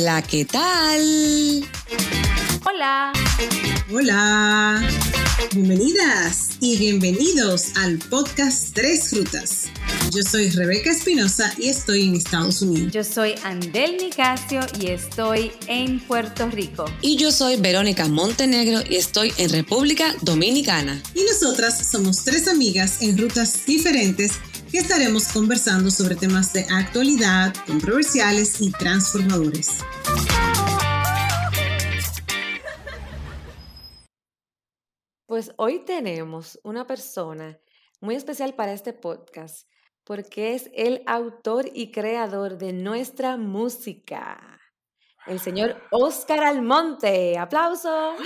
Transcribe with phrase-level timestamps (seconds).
[0.00, 1.68] Hola, ¿qué tal?
[2.64, 3.12] Hola.
[3.92, 4.88] Hola.
[5.52, 9.64] Bienvenidas y bienvenidos al podcast Tres Frutas.
[10.14, 12.92] Yo soy Rebeca Espinosa y estoy en Estados Unidos.
[12.92, 16.84] Yo soy Andel Nicasio y estoy en Puerto Rico.
[17.02, 21.02] Y yo soy Verónica Montenegro y estoy en República Dominicana.
[21.16, 24.38] Y nosotras somos tres amigas en rutas diferentes
[24.70, 29.78] que estaremos conversando sobre temas de actualidad, controversiales y transformadores.
[35.26, 37.58] Pues hoy tenemos una persona
[38.00, 39.68] muy especial para este podcast
[40.04, 44.58] porque es el autor y creador de nuestra música,
[45.26, 47.36] el señor Oscar Almonte.
[47.38, 48.16] ¡Aplauso!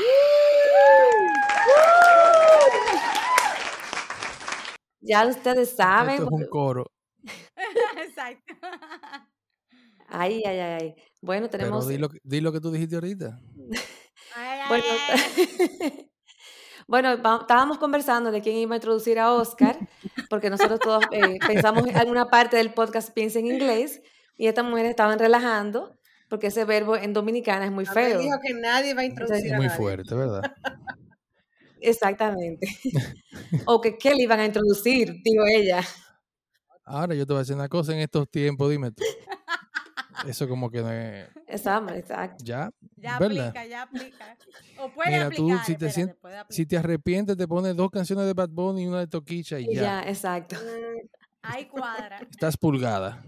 [5.02, 6.14] Ya ustedes saben.
[6.14, 6.86] Esto es un coro.
[8.06, 8.54] Exacto.
[10.08, 10.94] Ay, ay, ay, ay.
[11.20, 11.84] Bueno, tenemos.
[11.84, 13.38] Pero di lo, que- di lo que tú dijiste ahorita.
[14.68, 14.84] Bueno,
[16.86, 19.78] bueno, va- estábamos conversando de quién iba a introducir a Oscar,
[20.30, 24.00] porque nosotros todos eh, pensamos en alguna parte del podcast piensa en inglés,
[24.36, 25.96] y estas mujeres estaban relajando,
[26.28, 28.18] porque ese verbo en dominicana es muy feo.
[28.18, 29.76] dijo que nadie va a introducir Es a muy nadie.
[29.78, 30.42] fuerte, ¿verdad?
[31.82, 32.66] Exactamente.
[33.66, 35.82] o que qué le iban a introducir, digo ella.
[36.84, 39.02] Ahora yo te voy a decir una cosa en estos tiempos, dime tú.
[40.26, 41.28] Eso como que no es...
[41.48, 42.44] Exacto, exacto.
[42.44, 43.48] Ya, Ya ¿verdad?
[43.48, 44.36] aplica, ya aplica.
[44.78, 46.54] O puede Mira, tú, aplicar, si te espérate, sientes- puede aplicar.
[46.56, 49.64] Si te arrepientes, te pones dos canciones de Bad Bunny y una de Toquicha y
[49.70, 49.82] Y ya.
[49.82, 50.56] ya, exacto.
[51.42, 52.20] Ahí cuadra.
[52.30, 53.24] Estás pulgada.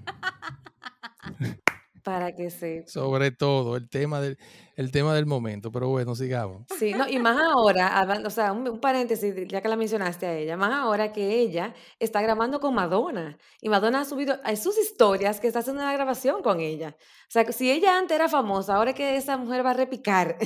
[2.05, 4.37] Para que se Sobre todo, el tema del,
[4.77, 5.73] el tema del momento.
[5.73, 6.67] Pero bueno, sigamos.
[6.79, 10.37] Sí, no, y más ahora, o sea, un, un paréntesis, ya que la mencionaste a
[10.37, 14.79] ella, más ahora que ella está grabando con Madonna y Madonna ha subido a sus
[14.79, 16.95] historias que está haciendo una grabación con ella.
[16.98, 20.36] O sea, si ella antes era famosa, ahora que esa mujer va a repicar,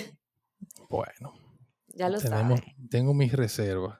[0.89, 1.33] Bueno,
[1.89, 2.77] ya lo tenemos, sabe.
[2.89, 3.99] tengo mis reservas.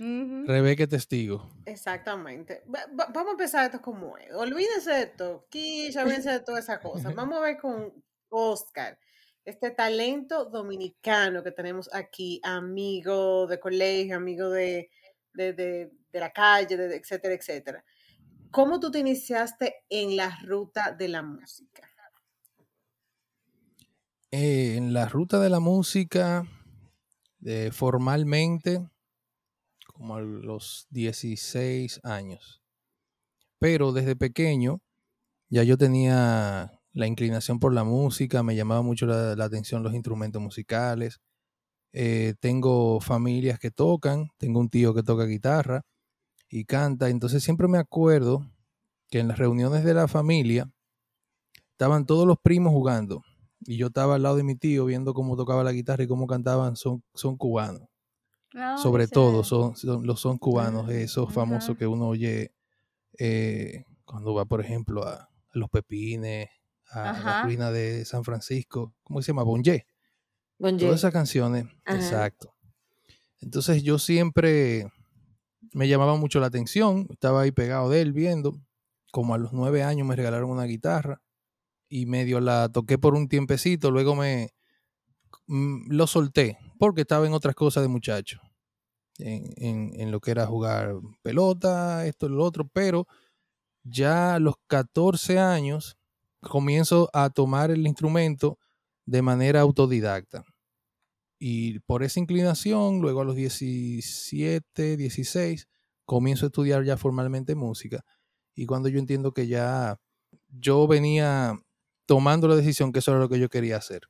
[0.00, 0.46] Ujú.
[0.46, 1.48] Rebeca testigo.
[1.66, 2.62] Exactamente.
[2.74, 4.32] Va- va- vamos a empezar esto como es.
[4.32, 7.10] Olvídense de Toquilla, olvídense de toda esa cosa.
[7.28, 7.92] Vamos a ver con
[8.30, 8.98] Oscar,
[9.44, 14.90] este talento dominicano que tenemos aquí, amigo de colegio, amigo de,
[15.34, 17.84] de, de- de la calle, de etcétera, etcétera.
[18.50, 21.86] ¿Cómo tú te iniciaste en la ruta de la música?
[24.32, 26.46] Eh, en la ruta de la música,
[27.44, 28.80] eh, formalmente,
[30.00, 32.62] como a los 16 años.
[33.58, 34.80] Pero desde pequeño
[35.50, 40.40] ya yo tenía la inclinación por la música, me llamaba mucho la, atención los instrumentos
[40.40, 41.20] musicales.
[41.92, 45.82] Eh, tengo familias que tocan, tengo un tío que toca guitarra
[46.48, 48.50] y canta, entonces siempre me acuerdo
[49.10, 50.70] que en las reuniones de la familia
[51.72, 53.22] estaban todos los primos jugando
[53.60, 56.26] y yo estaba al lado de mi tío viendo cómo tocaba la guitarra y cómo
[56.26, 57.89] cantaban son, son cubanos.
[58.74, 62.52] Sobre todo son, son- los son cubanos, esos famosos que uno oye
[63.18, 66.48] eh, cuando va, por ejemplo, a, a Los Pepines,
[66.92, 69.44] a, la ruina de San Francisco, ¿cómo se llama?
[69.44, 69.86] Bonje.
[70.58, 71.96] Bon Todas esas canciones, Ajá.
[71.98, 72.54] exacto.
[73.40, 74.90] Entonces yo siempre
[75.72, 78.60] me llamaba mucho la atención, estaba ahí pegado de él viendo,
[79.12, 81.22] como a los nueve años me regalaron una guitarra
[81.88, 84.50] y medio la toqué por un tiempecito, luego me
[85.46, 88.40] mm, lo solté porque estaba en otras cosas de muchacho,
[89.18, 93.06] en, en- lo que era jugar pelota, esto y lo otro, pero
[93.84, 95.98] ya a los 14 años
[96.42, 98.58] comienzo a tomar el instrumento
[99.06, 100.44] de manera autodidacta.
[101.38, 105.68] Y por esa inclinación, luego a los 17, 16,
[106.06, 108.04] comienzo a estudiar ya formalmente música.
[108.54, 109.98] Y cuando yo entiendo que ya
[110.48, 111.58] yo venía
[112.06, 114.02] tomando la decisión que eso era lo que yo quería hacer.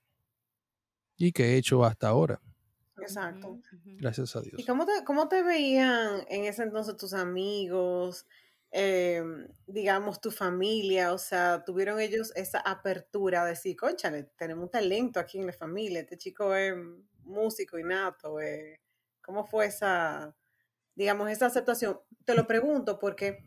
[1.17, 2.41] Y que he hecho hasta ahora,
[3.03, 3.61] Exacto.
[3.99, 4.59] Gracias a Dios.
[4.59, 8.27] ¿Y cómo te, cómo te veían en ese entonces tus amigos,
[8.71, 11.13] em, digamos, tu familia?
[11.13, 15.53] O sea, ¿tuvieron ellos esa apertura de decir, conchale, tenemos un talento aquí en la
[15.53, 16.75] familia, este chico es
[17.25, 18.41] músico innato?
[18.41, 18.81] eh"?
[19.23, 20.35] ¿Cómo fue esa,
[20.95, 22.01] digamos, esa aceptación?
[22.25, 23.45] Te lo pregunto porque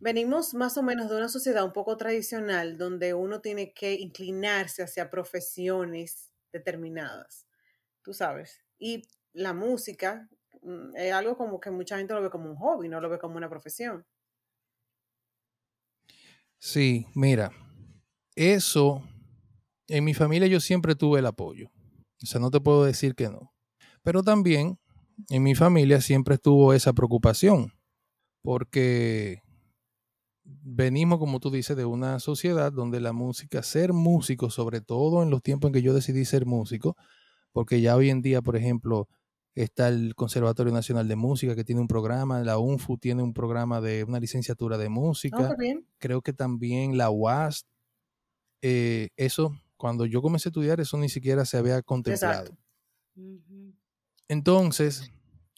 [0.00, 4.82] venimos más o menos de una sociedad un poco tradicional donde uno tiene que inclinarse
[4.82, 7.46] hacia profesiones determinadas,
[8.02, 8.64] tú sabes.
[8.82, 9.00] Y
[9.32, 10.28] la música
[10.60, 13.20] mm, es algo como que mucha gente lo ve como un hobby, no lo ve
[13.20, 14.04] como una profesión.
[16.58, 17.52] Sí, mira,
[18.34, 19.04] eso,
[19.86, 21.70] en mi familia yo siempre tuve el apoyo.
[22.24, 23.54] O sea, no te puedo decir que no.
[24.02, 24.80] Pero también
[25.28, 27.72] en mi familia siempre estuvo esa preocupación,
[28.42, 29.42] porque
[30.42, 35.30] venimos, como tú dices, de una sociedad donde la música, ser músico, sobre todo en
[35.30, 36.96] los tiempos en que yo decidí ser músico,
[37.52, 39.08] porque ya hoy en día, por ejemplo,
[39.54, 43.80] está el Conservatorio Nacional de Música que tiene un programa, la UNFU tiene un programa
[43.80, 45.86] de una licenciatura de Oh, música, qué bien.
[45.98, 47.66] creo que también la UAS,
[48.62, 52.42] eh, eso, cuando yo comencé a estudiar, eso ni siquiera se había contemplado.
[52.44, 52.62] Exacto.
[54.28, 55.10] Entonces,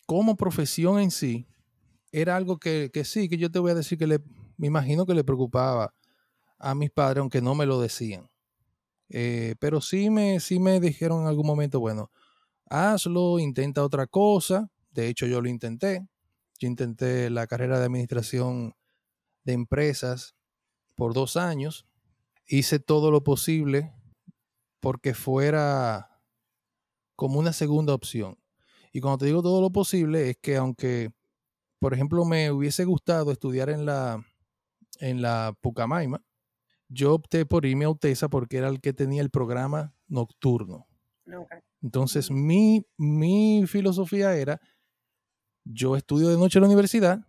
[0.07, 1.47] como profesión en sí,
[2.13, 4.21] era algo que, que sí, que yo te voy a decir que le,
[4.57, 5.95] me imagino que le preocupaba
[6.59, 8.29] a mis padres, aunque no me lo decían.
[9.17, 12.11] Eh, pero sí me, sí me dijeron en algún momento, bueno,
[12.69, 14.73] hazlo, intenta otra cosa.
[14.91, 16.05] De hecho, yo lo intenté.
[16.59, 18.75] Yo intenté la carrera de administración
[19.45, 20.35] de empresas
[20.97, 21.87] por dos años.
[22.49, 23.93] Hice todo lo posible
[24.81, 26.21] porque fuera
[27.15, 28.37] como una segunda opción.
[28.93, 31.13] Y cuando te digo todo lo posible, es que aunque,
[31.79, 34.27] por ejemplo, me hubiese gustado estudiar en la,
[34.99, 36.21] en la Pucamaima,
[36.89, 40.87] yo opté por irme a UTESA porque era el que tenía el programa nocturno.
[41.83, 44.61] Entonces, mi, mi filosofía era,
[45.65, 47.21] yo estudio de noche en la universidad,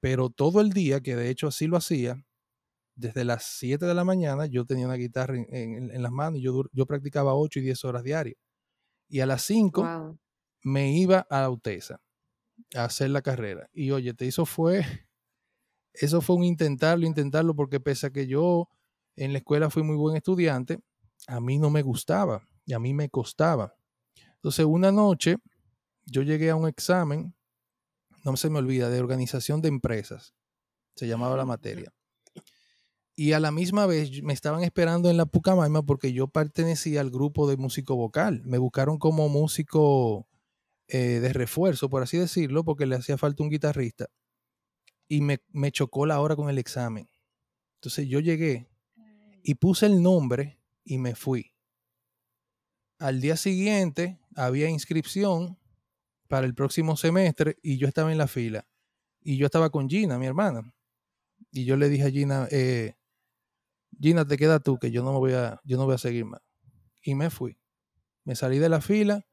[0.00, 2.24] pero todo el día, que de hecho así lo hacía,
[2.96, 6.40] desde las 7 de la mañana yo tenía una guitarra en, en- en las manos
[6.40, 8.36] y yo, yo practicaba 8 y 10 horas diarias.
[9.08, 10.18] Y a las 5 Wow.
[10.64, 12.00] me iba a la UTESA
[12.76, 13.68] a hacer la carrera.
[13.72, 14.84] Y oye, te hizo fue,
[15.92, 18.68] eso fue un intentarlo, intentarlo, porque pese a que yo
[19.16, 20.80] en la escuela fui muy buen estudiante,
[21.26, 23.74] a mí no me gustaba y a mí me costaba.
[24.36, 25.36] Entonces, una noche
[26.06, 27.34] yo llegué a un examen,
[28.24, 30.34] no se me olvida, de organización de empresas,
[30.96, 31.92] se llamaba la materia.
[33.16, 37.10] Y a la misma vez me estaban esperando en la Pucamaima porque yo pertenecía al
[37.10, 38.42] grupo de músico vocal.
[38.44, 40.26] Me buscaron como músico
[40.88, 44.06] eh, de refuerzo, por así decirlo, porque le hacía falta un guitarrista.
[45.06, 47.08] Y me, me chocó la hora con el examen.
[47.76, 48.68] Entonces yo llegué
[49.44, 51.52] y puse el nombre y me fui.
[52.98, 55.58] Al día siguiente había inscripción
[56.28, 58.66] para el próximo semestre y yo estaba en la fila.
[59.20, 60.74] Y yo estaba con Gina, mi hermana.
[61.52, 62.94] Y yo le dije a Gina, eh,
[64.00, 66.24] Gina, te queda tú, que yo no me voy a, yo no voy a seguir
[66.24, 66.40] más.
[67.02, 67.58] Y me fui.
[68.24, 69.26] Me salí de la fila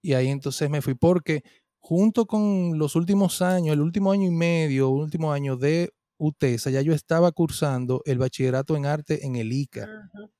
[0.00, 1.42] y ahí entonces me fui porque
[1.80, 6.82] junto con los últimos años, el último año y medio, último año de UTESA, ya
[6.82, 9.88] yo estaba cursando el bachillerato en arte en el ICA,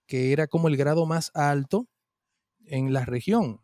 [0.06, 1.88] que era como el grado más alto
[2.66, 3.60] en la región,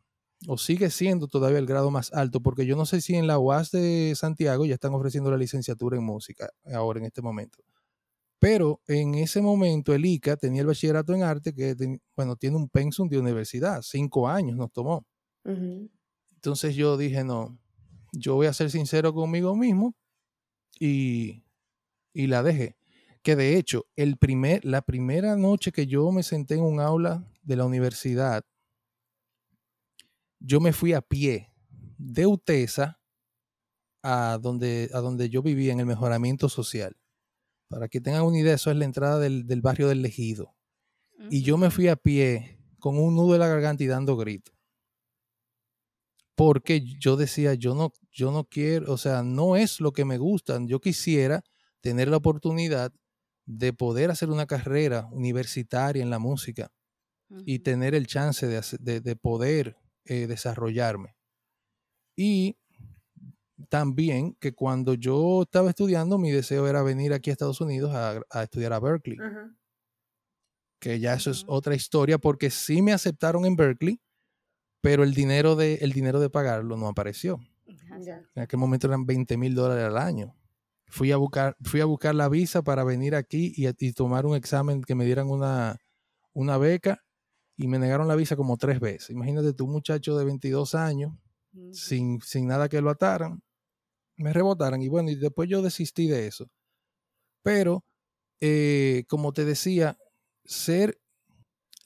[0.49, 3.39] o sigue siendo todavía el grado más alto, porque yo no sé si en la
[3.39, 7.59] UAS de Santiago ya están ofreciendo la licenciatura en música ahora en este momento.
[8.39, 11.77] Pero en ese momento el ICA tenía el bachillerato en arte que,
[12.17, 15.07] bueno, tiene un pensum de universidad, cinco años nos tomó.
[15.45, 17.59] Entonces yo dije, no,
[18.13, 19.95] yo voy a ser sincero conmigo mismo
[20.81, 21.46] y,
[22.17, 22.77] y la dejé.
[23.23, 27.31] Que de hecho, el primer, la primera noche que yo me senté en un aula
[27.43, 28.45] de la universidad,
[30.41, 31.53] yo me fui a pie
[31.99, 33.01] de UTESA
[34.03, 36.97] a donde, a donde yo vivía en el mejoramiento social.
[37.69, 40.55] Para que tengan una idea, eso es la entrada del, del barrio del Legido.
[41.31, 44.55] Y yo me fui a pie con un nudo en la garganta y dando gritos.
[46.37, 50.19] Porque yo decía, yo no, yo no quiero, o sea, no es lo que me
[50.19, 50.59] gusta.
[50.67, 51.43] Yo quisiera
[51.87, 52.93] tener la oportunidad
[53.47, 56.73] de poder hacer una carrera universitaria en la música
[57.45, 61.15] y tener el chance de, de, de poder eh, desarrollarme.
[62.17, 62.57] Y
[63.69, 68.21] también que cuando yo estaba estudiando, mi deseo era venir aquí a Estados Unidos a,
[68.31, 69.19] a estudiar a Berkeley
[70.81, 71.53] que ya eso es Ujú.
[71.53, 74.01] otra historia, porque sí me aceptaron en Berkeley,
[74.81, 77.39] pero el dinero de, el dinero de pagarlo no apareció.
[78.35, 80.35] En aquel momento eran 20 mil dólares al año.
[80.89, 84.83] Fui a, buscar, fui a buscar la visa para venir aquí y, tomar un examen
[84.83, 85.79] que me dieran una,
[86.33, 87.03] una beca
[87.57, 89.11] y me negaron la visa como tres veces.
[89.11, 91.13] Imagínate tú, muchacho de 22 años,
[91.73, 93.43] sin, sin nada que lo ataran,
[94.17, 94.83] me rebotaran.
[94.83, 96.49] Y bueno, y después yo desistí de eso.
[97.43, 97.85] Pero,
[98.41, 99.99] eh, como te decía,
[100.45, 101.01] ser,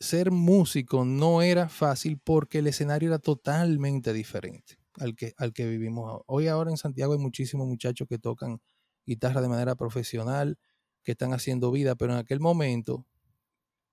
[0.00, 5.66] ser músico no era fácil porque el escenario era totalmente diferente al que, al que
[5.66, 6.23] vivimos.
[6.26, 8.61] Hoy ahora en Santiago hay muchísimos muchachos que tocan
[9.10, 10.56] guitarra de manera profesional,
[11.02, 13.06] que están haciendo vida, pero en aquel momento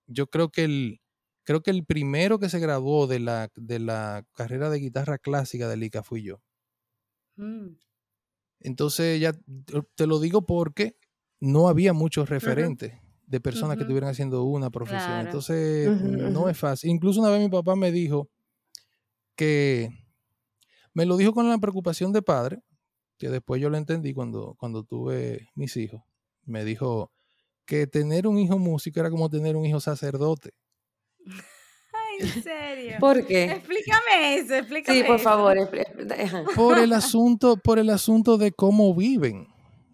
[0.05, 1.01] yo creo que el,
[1.43, 5.67] creo que el primero que se graduó de la, de la carrera de guitarra clásica
[5.67, 6.41] del ICA fui yo.
[7.37, 7.77] Mm.
[8.59, 9.33] Entonces ya
[9.95, 10.97] te- lo digo porque
[11.39, 12.93] no había muchos referentes
[13.25, 15.03] de personas que estuvieran haciendo una profesión.
[15.03, 15.25] Claro.
[15.25, 16.89] Entonces no es fácil.
[16.89, 18.29] Incluso una vez mi papá me dijo
[19.35, 19.89] que
[20.93, 22.63] me lo dijo con la preocupación de padre,
[23.17, 26.01] que después yo lo entendí cuando, cuando tuve mis hijos.
[26.45, 27.11] Me dijo,
[27.65, 30.51] que tener un hijo músico era como tener un hijo sacerdote.
[31.25, 32.95] Ay, en serio.
[32.99, 33.45] ¿Por qué?
[33.51, 35.23] Explícame eso, explícame Sí, por eso.
[35.23, 35.57] favor.
[36.19, 36.43] ajá.
[36.55, 39.47] Por el asunto, por el asunto de cómo viven.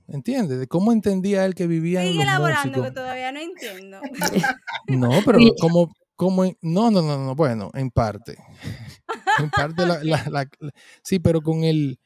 [0.08, 0.60] ¿Entiendes?
[0.60, 2.94] De cómo entendía él que vivían Sigue los elaborando que músicos.
[2.94, 4.00] todavía no entiendo.
[4.88, 8.38] No, pero como, como en- no, no, no, no, bueno, en parte.
[9.40, 10.72] En parte la, la- la- la-
[11.04, 12.00] sí, pero con el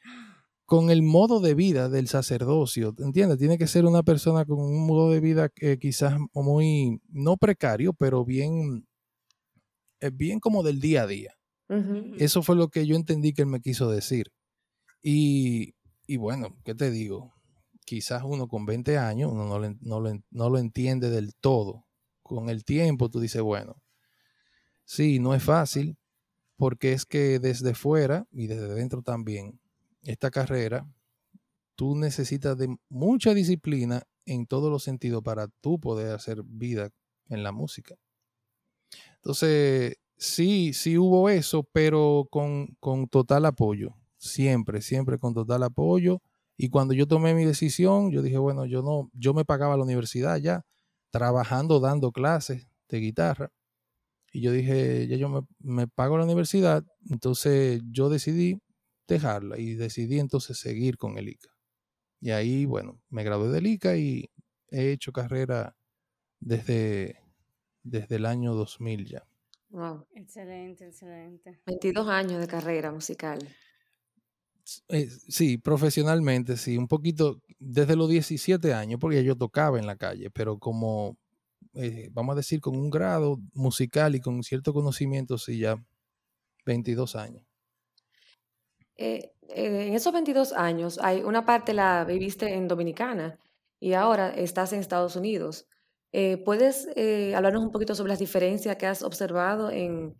[0.67, 3.38] con el modo de vida del sacerdocio, ¿entiendes?
[3.39, 7.93] Tiene que ser una persona con un modo de vida que quizás muy, no precario,
[7.93, 8.86] pero bien,
[10.01, 11.33] eh, bien como del día a día.
[12.19, 14.31] Eso fue lo que yo entendí que él me quiso decir.
[15.01, 15.74] Y,
[16.05, 17.33] y bueno, ¿qué te digo?
[17.86, 21.86] Quizás uno con 20 años uno no, no lo en- no lo entiende del todo.
[22.24, 23.81] Con el tiempo tú dices, bueno,
[24.83, 25.97] sí, no es fácil,
[26.57, 29.59] porque es que desde fuera y desde dentro también,
[30.08, 30.88] esta carrera,
[31.76, 36.90] tú necesitas de mucha disciplina en todos los sentidos para tú poder hacer vida
[37.30, 37.96] en la música.
[39.18, 43.96] Entonces, sí, sí hubo eso, pero con, con total apoyo.
[44.18, 46.22] Siempre, siempre con total apoyo.
[46.56, 49.84] Y cuando yo tomé mi decisión, yo dije, bueno, yo no, yo me pagaba la
[49.84, 50.66] universidad ya,
[51.12, 53.52] trabajando, dando clases de guitarra.
[54.32, 56.86] Y yo dije, ya yo me, me pago la universidad.
[57.10, 58.62] Entonces yo decidí
[59.08, 61.50] dejarla y decidí entonces seguir con el ICA.
[62.20, 64.30] Y ahí, bueno, me gradué del ICA y
[64.70, 65.76] he hecho carrera
[66.40, 67.20] desde,
[67.84, 69.28] desde el año 2000 ya.
[69.70, 70.06] Wow.
[70.16, 71.60] Excelente, excelente.
[71.66, 73.40] 22 años de carrera musical.
[74.90, 79.96] Eh, sí, profesionalmente, sí, un poquito desde los 17 años, porque yo tocaba en la
[79.96, 81.18] calle, pero como,
[81.74, 85.82] eh, vamos a decir, con un grado musical y con cierto conocimiento, sí, ya
[86.66, 87.47] 22 años.
[88.98, 93.39] Eh, eh, en esos 22 años, hay una parte la viviste en Dominicana
[93.80, 95.68] y ahora estás en Estados Unidos.
[96.12, 100.16] Eh, ¿puedes eh, hablarnos un poquito sobre las diferencias que has observado en,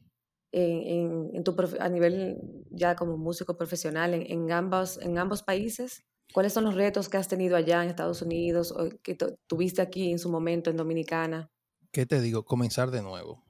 [0.52, 2.38] en, en- en tu a nivel
[2.72, 6.04] ya como músico profesional en, ambos, en ambos países?
[6.34, 9.82] ¿Cuáles son los retos que has tenido allá en Estados Unidos o que tu- tuviste
[9.82, 11.50] aquí en su momento en Dominicana?
[11.92, 12.44] ¿Qué te digo?
[12.46, 13.44] Comenzar de nuevo.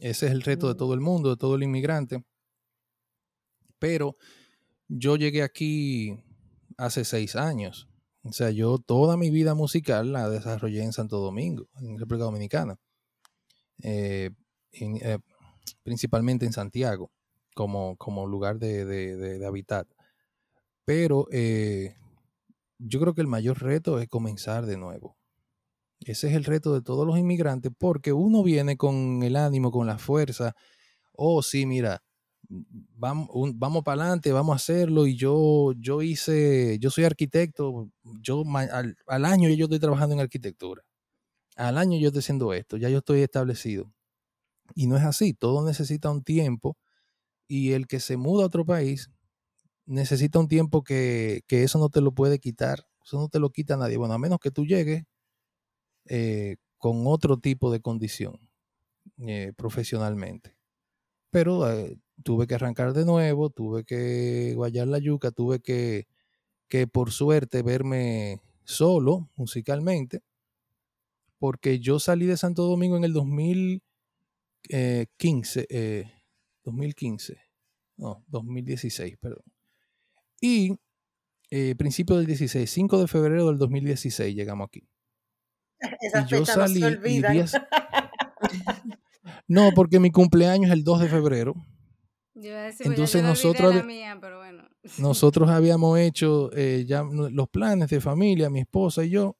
[0.00, 0.76] Ese es el reto de Mm.
[0.78, 2.24] todo el mundo, de todo el inmigrante.
[3.82, 4.16] Pero
[4.88, 6.22] yo llegué aquí
[6.78, 7.88] hace seis años.
[8.24, 12.78] O sea, yo toda mi vida musical la desarrollé en Santo Domingo, en República Dominicana.
[13.82, 14.30] Eh,
[14.72, 15.18] eh,
[15.82, 17.10] principalmente en Santiago,
[17.54, 19.88] como, como lugar de, de, de- de hábitat.
[20.84, 21.94] Pero eh,
[22.78, 25.16] yo creo que el mayor reto es comenzar de nuevo.
[26.00, 29.86] Ese es el reto de todos los inmigrantes, porque uno viene con el ánimo, con
[29.86, 30.54] la fuerza.
[31.12, 32.02] Oh, sí, mira,
[32.96, 35.06] vamos, vamos para adelante, vamos a hacerlo.
[35.06, 37.90] Y yo, yo hice, yo soy arquitecto,
[38.20, 38.44] yo
[39.06, 40.82] al, año yo estoy trabajando en arquitectura.
[41.56, 43.92] Al año yo estoy haciendo esto, ya yo estoy establecido.
[44.74, 46.76] Y no es así, todo necesita un tiempo.
[47.48, 49.10] Y el que se muda a otro país
[49.86, 52.86] necesita un tiempo que, que eso no te lo puede quitar.
[53.04, 53.96] Eso no te lo quita nadie.
[53.96, 55.04] Bueno, a menos que tú llegues
[56.06, 58.40] eh, con otro tipo de condición
[59.18, 60.56] eh, profesionalmente.
[61.30, 66.06] Pero eh, tuve que arrancar de nuevo, tuve que guayar la yuca, tuve que,
[66.68, 70.22] que por suerte verme solo musicalmente,
[71.38, 76.12] porque yo salí de Santo Domingo en el 2015, eh,
[76.64, 77.38] 2015,
[77.96, 79.44] no, 2016, perdón.
[80.40, 80.78] Y
[81.50, 84.88] eh, principio del 16, 5 de febrero del 2016 llegamos aquí.
[86.00, 87.52] Esas Y yo fechas no salí se días...
[89.48, 91.54] No, porque mi cumpleaños es el 2 de febrero.
[92.50, 94.64] Decir, pues Entonces nosotros mía, pero bueno.
[94.98, 99.36] Nosotros habíamos hecho eh, ya los planes de familia, mi esposa y yo,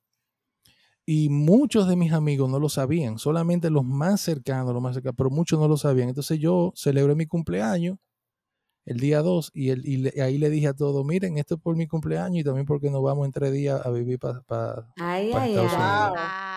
[1.04, 5.16] y muchos de mis amigos no lo sabían, solamente los más cercanos, los más cercanos,
[5.16, 6.08] pero muchos no lo sabían.
[6.08, 7.98] Entonces yo celebré mi cumpleaños
[8.84, 11.60] el día 2 y, el, y le- ahí le dije a todos, miren, esto es
[11.60, 14.42] por mi cumpleaños y también porque nos vamos en tres días a vivir para...
[14.42, 15.74] Para ay, Estados ay.
[15.74, 16.14] Unidos.
[16.18, 16.51] Ay, qué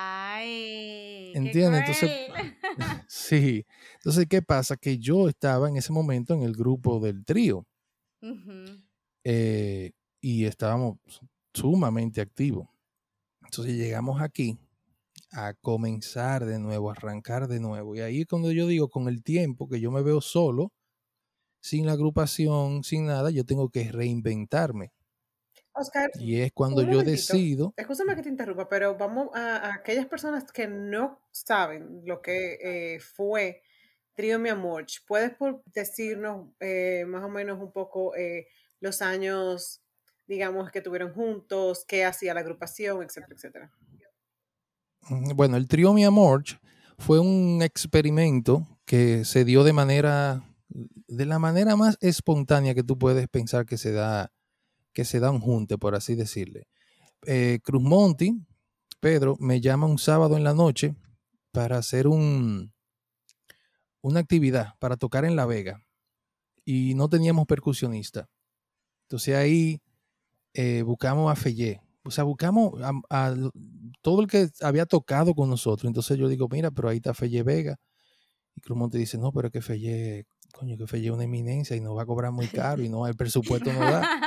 [1.35, 1.81] ¿Entiendes?
[1.81, 2.11] Entonces,
[3.09, 3.65] sí.
[3.95, 4.77] Entonces, ¿qué pasa?
[4.77, 7.65] Que yo estaba en ese momento en el grupo del trío.
[9.23, 10.97] Eh, y estábamos
[11.53, 12.69] sumamente activos.
[13.43, 14.57] Entonces llegamos aquí
[15.31, 17.95] a comenzar de nuevo, a arrancar de nuevo.
[17.95, 20.71] Y ahí es cuando yo digo, con el tiempo que yo me veo solo,
[21.61, 24.93] sin la agrupación, sin nada, yo tengo que reinventarme.
[25.75, 27.11] Oscar, Y es cuando yo momentito.
[27.11, 32.21] decido, escúchame que te interrumpa, pero vamos a, a aquellas personas que no saben lo
[32.21, 32.57] que
[32.95, 33.61] eh, fue
[34.13, 34.85] Trío Mi Amor.
[35.07, 38.47] ¿Puedes por decirnos eh, más o menos un poco eh,
[38.79, 39.81] los años,
[40.27, 43.71] digamos, que tuvieron juntos, qué hacía la agrupación, etcétera, etcétera?
[45.35, 46.43] Bueno, el trío Mi Amor
[46.97, 52.97] fue un experimento que se dio de manera, de la manera más espontánea que tú
[52.97, 54.31] puedes pensar que se da,
[54.95, 56.67] que se da un junte, por así decirle.
[57.27, 58.33] Eh, Cruz Monti,
[59.01, 60.95] Pedro, me llama un sábado en la noche
[61.51, 62.73] para hacer un,
[64.01, 65.83] una actividad, para tocar en La Vega.
[66.63, 68.29] Y no teníamos percusionista.
[69.03, 69.81] Entonces ahí
[70.53, 71.81] eh, buscamos a Fellé.
[72.05, 73.35] O sea, buscamos a,
[74.01, 75.89] todo el que había tocado con nosotros.
[75.89, 77.75] Entonces yo digo, mira, pero ahí está Fellé Vega.
[78.55, 80.25] Y Cruzmonte dice, no, pero es que Fellé,
[80.55, 83.05] coño, que Fellé es una eminencia y nos va a cobrar muy caro y no,
[83.07, 84.07] el presupuesto no da.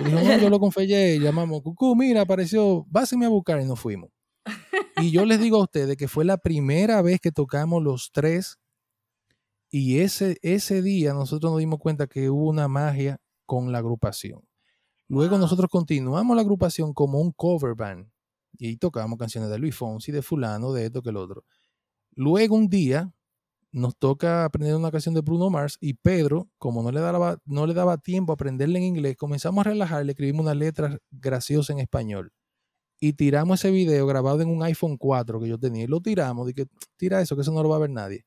[0.00, 3.64] Y dijo, no, yo lo con Fellé, llamamos, Cucú, mira, apareció, báseme a buscar y
[3.64, 4.10] nos fuimos.
[4.96, 8.58] Y yo les digo a ustedes que fue la primera vez que tocamos los tres
[9.70, 14.40] y ese, ese día nosotros nos dimos cuenta que hubo una magia con la agrupación.
[15.08, 18.08] Luego nosotros continuamos la agrupación como un cover band
[18.52, 21.44] y tocamos canciones de Luis Fonsi, de fulano, de esto que el otro.
[22.12, 23.12] Luego un día
[23.74, 27.66] nos toca aprender una canción de Bruno Mars y Pedro, como no le daba, no
[27.66, 31.72] le daba tiempo a aprenderla en inglés, comenzamos a relajar, le escribimos una letra graciosa
[31.72, 32.32] en español
[33.00, 36.52] y tiramos ese video grabado en un iPhone 4 que yo tenía y lo tiramos,
[36.52, 36.66] que
[36.96, 38.24] tira eso, que eso no lo va a ver nadie.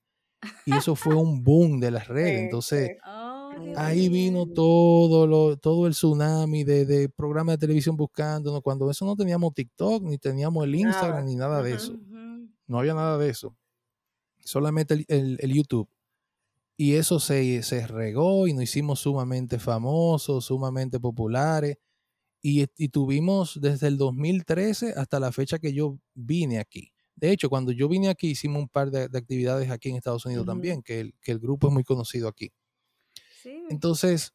[0.66, 2.42] Y eso fue un boom de las redes.
[2.42, 8.62] Entonces, Oh, ahí vino todo, lo, todo el tsunami de, de programas de televisión buscándonos.
[8.62, 11.96] Cuando eso no teníamos TikTok, ni teníamos el Instagram, ni nada de eso.
[12.68, 13.56] No había nada de eso.
[14.48, 15.90] Solamente el, el- el YouTube.
[16.80, 21.78] Y eso se, se regó y nos hicimos sumamente famosos, sumamente populares.
[22.42, 26.92] Y, y tuvimos desde el 2013 hasta la fecha que yo vine aquí.
[27.16, 30.24] De hecho, cuando yo vine aquí, hicimos un par de, de actividades aquí en Estados
[30.28, 32.52] Unidos también, que el, que el grupo es muy conocido aquí.
[33.42, 33.64] Sí.
[33.72, 34.34] Entonces,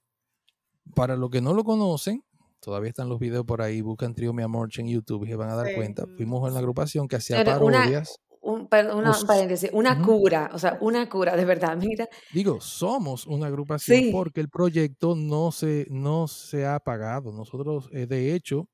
[0.97, 2.25] para los que no lo conocen,
[2.59, 5.51] todavía están los videos por ahí, buscan Trío Mi Amor en YouTube y se van
[5.51, 5.75] a dar Sí.
[5.77, 6.07] cuenta.
[6.17, 8.19] Fuimos en la agrupación que hacía parodias.
[8.45, 10.03] Un, una, un paréntesis, una Ujú.
[10.03, 12.09] cura, o sea, una cura, de verdad, mira.
[12.29, 14.11] Digo, somos una agrupación Sí.
[14.11, 17.31] porque el proyecto no se, no se ha apagado.
[17.33, 18.69] Nosotros, eh, de hecho,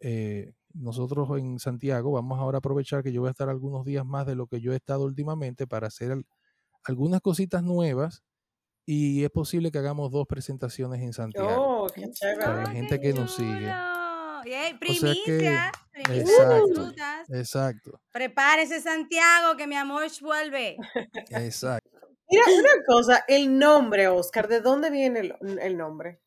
[0.00, 4.04] eh, nosotros en Santiago vamos ahora a aprovechar que yo voy a estar algunos días
[4.04, 6.26] más de lo que yo he estado últimamente para hacer al-
[6.84, 8.22] algunas cositas nuevas
[8.86, 11.84] y es posible que hagamos dos presentaciones en Santiago.
[11.84, 12.44] Oh, qué chévere.
[12.44, 13.72] Para la Oh, gente que nos sigue.
[14.42, 14.50] Chulo.
[14.54, 15.72] Yay, O sea que- primicia.
[15.92, 16.74] primicia de Exacto.
[16.74, 17.30] frutas.
[17.30, 20.76] Exacto, Prepárese, Santiago, que mi amor vuelve.
[21.30, 21.90] exacto.
[22.28, 26.20] Mira, una cosa, el nombre, Oscar, ¿de dónde viene el, el nombre?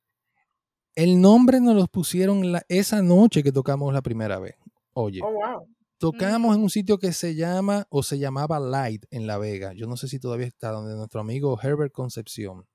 [0.96, 4.56] El nombre nos lo pusieron la- esa noche que tocamos la primera vez.
[4.94, 5.68] Oye, Oh, wow.
[5.98, 9.74] tocamos en un sitio que se llama o se llamaba Light en La Vega.
[9.74, 12.68] Yo no sé si todavía está, donde nuestro amigo Herbert Concepción.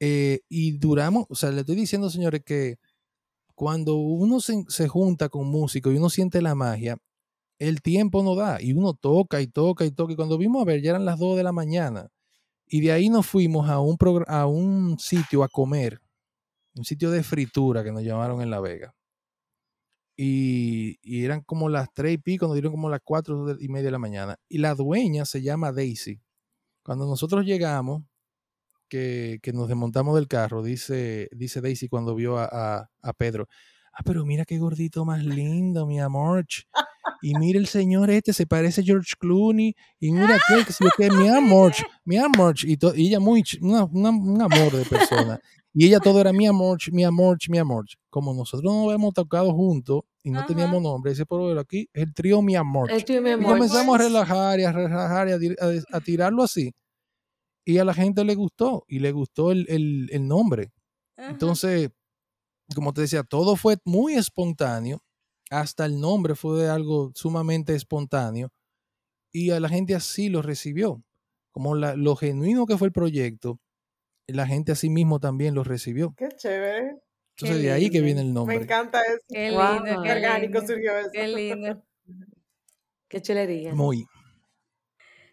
[0.00, 2.78] Eh, y duramos, o sea, le estoy diciendo, señores, que
[3.58, 6.96] cuando uno se, junta con músicos y uno siente la magia,
[7.58, 10.12] el tiempo no da y uno toca y toca y toca.
[10.12, 12.08] Y cuando vimos a ver, ya eran las 2 de la mañana.
[12.68, 16.00] Y de ahí nos fuimos a un, sitio a comer,
[16.76, 18.94] un sitio de fritura que nos llamaron en La Vega.
[20.16, 23.68] Y, y eran como las tres y pico, nos dieron como las cuatro de- y
[23.68, 24.36] media de la mañana.
[24.48, 26.20] Y la dueña se llama Daisy.
[26.84, 28.04] Cuando nosotros llegamos,
[28.88, 33.46] que, que nos desmontamos del carro, dice, dice Daisy cuando vio a, a- a Pedro,
[33.92, 36.44] ah, pero mira qué gordito más lindo, mi amor.
[37.20, 39.74] Y mira el señor este, se parece a George Clooney.
[39.98, 41.72] Y mira aquel que qué, mi amor,
[42.04, 42.54] mi amor.
[42.62, 45.40] Y, to- y ella muy, una- una- un amor de persona.
[45.74, 47.86] Y ella todo era mi amor, mi amor, mi amor.
[48.10, 50.46] Como nosotros no habíamos tocado juntos y no Ajá.
[50.48, 52.90] teníamos nombre, dice, pero aquí el trío mi amor.
[52.90, 53.52] El tío mi Y amor.
[53.54, 56.72] comenzamos a relajar y a relajar y a- a tirarlo así.
[57.68, 60.72] Y a la gente le gustó y le gustó el, el- el nombre.
[61.18, 61.28] Ajá.
[61.30, 61.90] Entonces,
[62.74, 65.02] como te decía, todo fue muy espontáneo.
[65.50, 68.48] Hasta el nombre fue de algo sumamente espontáneo.
[69.32, 71.02] Y a la gente así lo recibió.
[71.52, 73.60] Como la- lo genuino que fue el proyecto,
[74.26, 76.14] la gente así mismo también lo recibió.
[76.16, 76.96] Qué chévere.
[77.36, 78.56] Entonces, Qué de ahí que viene el Me nombre.
[78.56, 79.24] encanta eso.
[79.28, 80.66] Qué lindo, Qué qué orgánico lindo.
[80.72, 81.10] surgió eso.
[81.12, 81.84] Qué lindo.
[83.08, 83.74] Qué chulería.
[83.74, 84.06] Muy.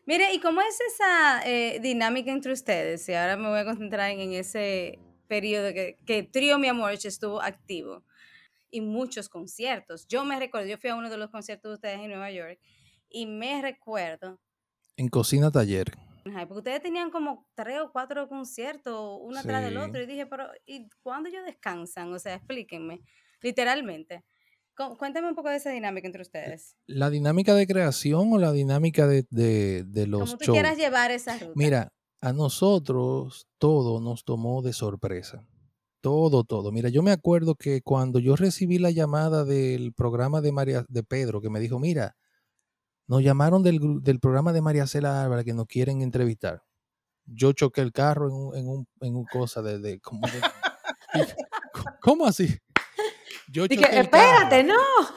[0.07, 3.09] Mire, ¿y cómo es esa eh, dinámica entre ustedes?
[3.09, 6.91] Y ahora me voy a concentrar en, en ese periodo que, que Trío Mi Amor
[6.91, 8.03] estuvo activo
[8.69, 10.07] y muchos conciertos.
[10.07, 12.59] Yo me recuerdo, yo fui a uno de los conciertos de ustedes en Nueva York
[13.09, 14.39] y me recuerdo,
[14.97, 15.91] En Cocina Taller.
[16.23, 20.49] porque ustedes tenían como tres o cuatro conciertos, uno atrás del otro, y dije, pero
[20.65, 22.13] ¿y cuándo ellos descansan?
[22.13, 23.01] O sea, explíquenme,
[23.41, 24.23] literalmente.
[24.77, 26.75] Cu- Cuéntame un poco de esa dinámica entre ustedes.
[26.87, 30.55] ¿La dinámica de creación o la dinámica de, de- de los Como tú shows?
[30.55, 31.51] quieras llevar esa ruta.
[31.55, 35.45] Mira, a nosotros todo nos tomó de sorpresa.
[36.01, 36.71] Todo, todo.
[36.71, 41.03] Mira, yo me acuerdo que cuando yo recibí la llamada del programa de María de
[41.03, 42.15] Pedro, que me dijo, mira,
[43.07, 46.63] nos llamaron del, del programa de María Cela Álvarez que nos quieren entrevistar.
[47.25, 50.41] Yo choqué el carro en un, en un, en un cosa de, de- como de-
[52.01, 52.55] ¿Cómo así?
[53.47, 54.73] Yo Dije, espérate, no.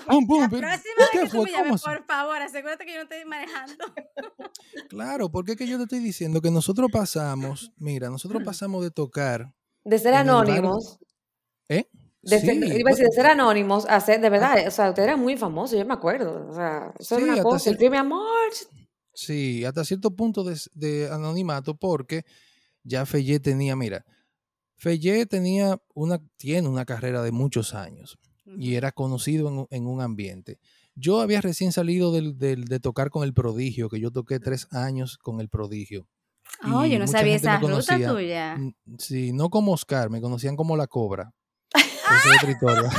[0.07, 3.03] La próxima ¿qué vez que tú me ¿Cómo llames, por favor, asegúrate que yo no
[3.05, 3.75] estoy manejando.
[4.89, 8.91] Claro, porque es que yo te estoy diciendo que nosotros pasamos, mira, nosotros pasamos de
[8.91, 9.53] tocar,
[9.85, 10.99] De ser anónimos.
[11.69, 11.89] ¿eh?
[12.23, 14.89] De ser, Sí, iba a decir, de ser anónimos a ser, de verdad, o sea,
[14.91, 16.49] usted era muy famoso, yo me acuerdo.
[16.49, 17.71] O sea, eso Sí, era una hasta cosa.
[17.71, 18.49] El mi amor.
[19.13, 22.25] Sí, hasta cierto punto de, de anonimato, porque
[22.83, 24.05] ya Feyé tenía, mira,
[24.79, 28.17] Feyé tenía una, tiene una carrera de muchos años
[28.59, 30.59] y era conocido en, un- en un ambiente.
[30.95, 34.67] Yo había recién salido del, del- de tocar con el prodigio, que yo toqué tres
[34.73, 36.07] años con el prodigio.
[36.65, 38.57] Oh, y yo no sabía esa ruta tuya.
[38.57, 41.33] mm, Sí, no como Oscar, me conocían como la cobra.
[41.75, 42.91] Esa es otra historia.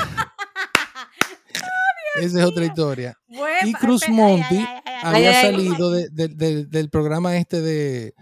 [2.15, 3.17] Esa es otra historia.
[3.27, 5.51] Bueno, Y Cruz Monti ay, había ay, ay.
[5.51, 8.13] salido de- de- de- del programa este de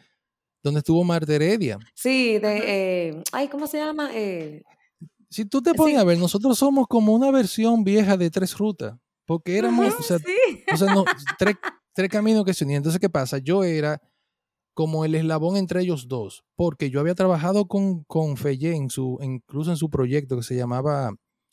[0.68, 1.78] donde estuvo Marta Heredia.
[1.94, 2.62] Sí, de,
[3.10, 4.10] eh, ay, ¿cómo se llama?
[4.14, 4.64] Eh,
[5.30, 6.00] Si tú te pones Sí.
[6.00, 10.20] a ver, nosotros somos como una versión vieja de Tres Rutas, porque éramos, o sea,
[10.20, 10.64] Sí.
[10.74, 11.04] o sea, no,
[11.40, 11.56] tres,
[11.94, 12.78] tres caminos que se unían.
[12.78, 13.38] Entonces, ¿qué pasa?
[13.40, 14.02] Yo era
[14.74, 19.18] como el eslabón entre ellos dos, porque yo había trabajado con, con Fellé en su,
[19.22, 21.12] incluso en su proyecto que se llamaba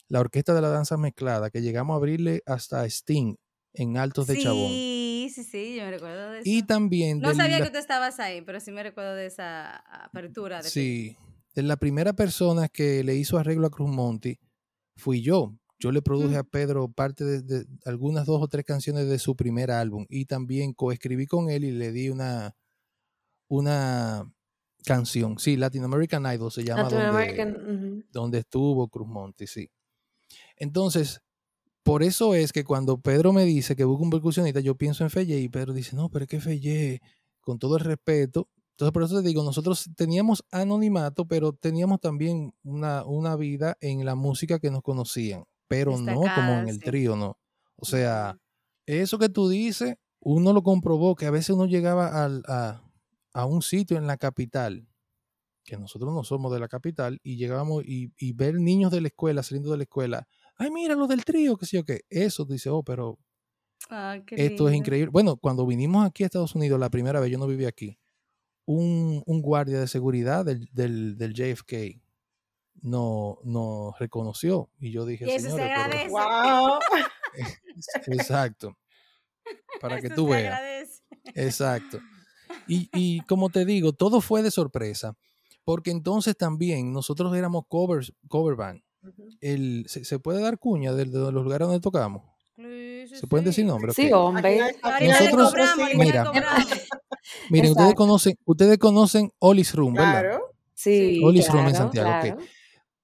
[0.09, 3.35] la Orquesta de la Danza Mezclada, que llegamos a abrirle hasta Sting
[3.75, 4.69] en Altos de Chabón.
[4.69, 6.49] Sí, sí, sí, yo me recuerdo de eso.
[6.51, 9.77] Y también no sabía la- que tú estabas ahí, pero sí me recuerdo de esa
[10.05, 10.63] apertura.
[10.63, 10.71] De.
[10.71, 11.17] Sí,
[11.55, 14.39] de la primera persona que le hizo arreglo a Cruz Monti
[14.97, 15.55] fui yo.
[15.81, 16.39] Yo le produje Mm.
[16.39, 20.25] a Pedro parte de, de algunas dos o tres canciones de su primer álbum y
[20.25, 22.55] también coescribí con él y le di una,
[23.49, 24.31] una
[24.87, 25.39] canción.
[25.39, 29.71] Sí, Latin American Idol se llama Latin donde, American, donde estuvo Cruz Monti, sí.
[30.57, 31.21] Entonces,
[31.85, 35.11] por eso es que cuando Pedro me dice que busca un percusionista, yo pienso en
[35.11, 37.01] Felle y Pedro dice, no, pero es que Felle,
[37.41, 38.49] con todo el respeto.
[38.73, 44.05] Entonces, por eso te digo, nosotros teníamos anonimato, pero teníamos también una, una vida en
[44.05, 46.85] la música que nos conocían, pero no como en el sí.
[46.85, 47.39] trío, no.
[47.77, 48.39] O sea,
[48.87, 52.83] eso que tú dices, uno lo comprobó, que a veces uno llegaba al- a,
[53.35, 54.89] a un sitio en la capital,
[55.65, 59.09] que nosotros no somos de la capital, y llegábamos y, y ver niños de la
[59.09, 62.45] escuela saliendo de la escuela, ay, mira lo del trío, que sé yo qué, eso
[62.45, 63.19] dice, oh, pero
[64.27, 65.11] qué esto es increíble.
[65.11, 67.99] Bueno, cuando vinimos aquí a Estados Unidos la primera vez, yo no vivía aquí,
[68.67, 72.01] un, un guardia de seguridad del, del, del JFK
[72.83, 76.11] no- nos reconoció y yo dije, Y eso se "Señores, pero- agradece.
[76.11, 76.79] Wow.
[78.07, 78.77] exacto,
[79.81, 80.55] para que Eso tú veas.
[80.55, 81.03] agradece.
[81.35, 82.01] Exacto.
[82.69, 85.17] Y, y como te digo, todo fue de sorpresa,
[85.65, 88.81] porque entonces también nosotros éramos covers, cover band.
[89.41, 92.23] El, ¿se, se puede dar cuña de, de los lugares donde tocamos?
[92.57, 93.95] Sí, sí, ¿Se pueden decir nombres?
[93.97, 94.61] Sí, hombre.
[95.01, 96.25] Nosotros- cobramos, Mira.
[97.51, 100.21] Miren, ustedes conocen, ustedes conocen Olis Room, ¿verdad?
[100.21, 100.45] Claro.
[100.75, 102.39] Sí, Olis Room en Santiago, claro.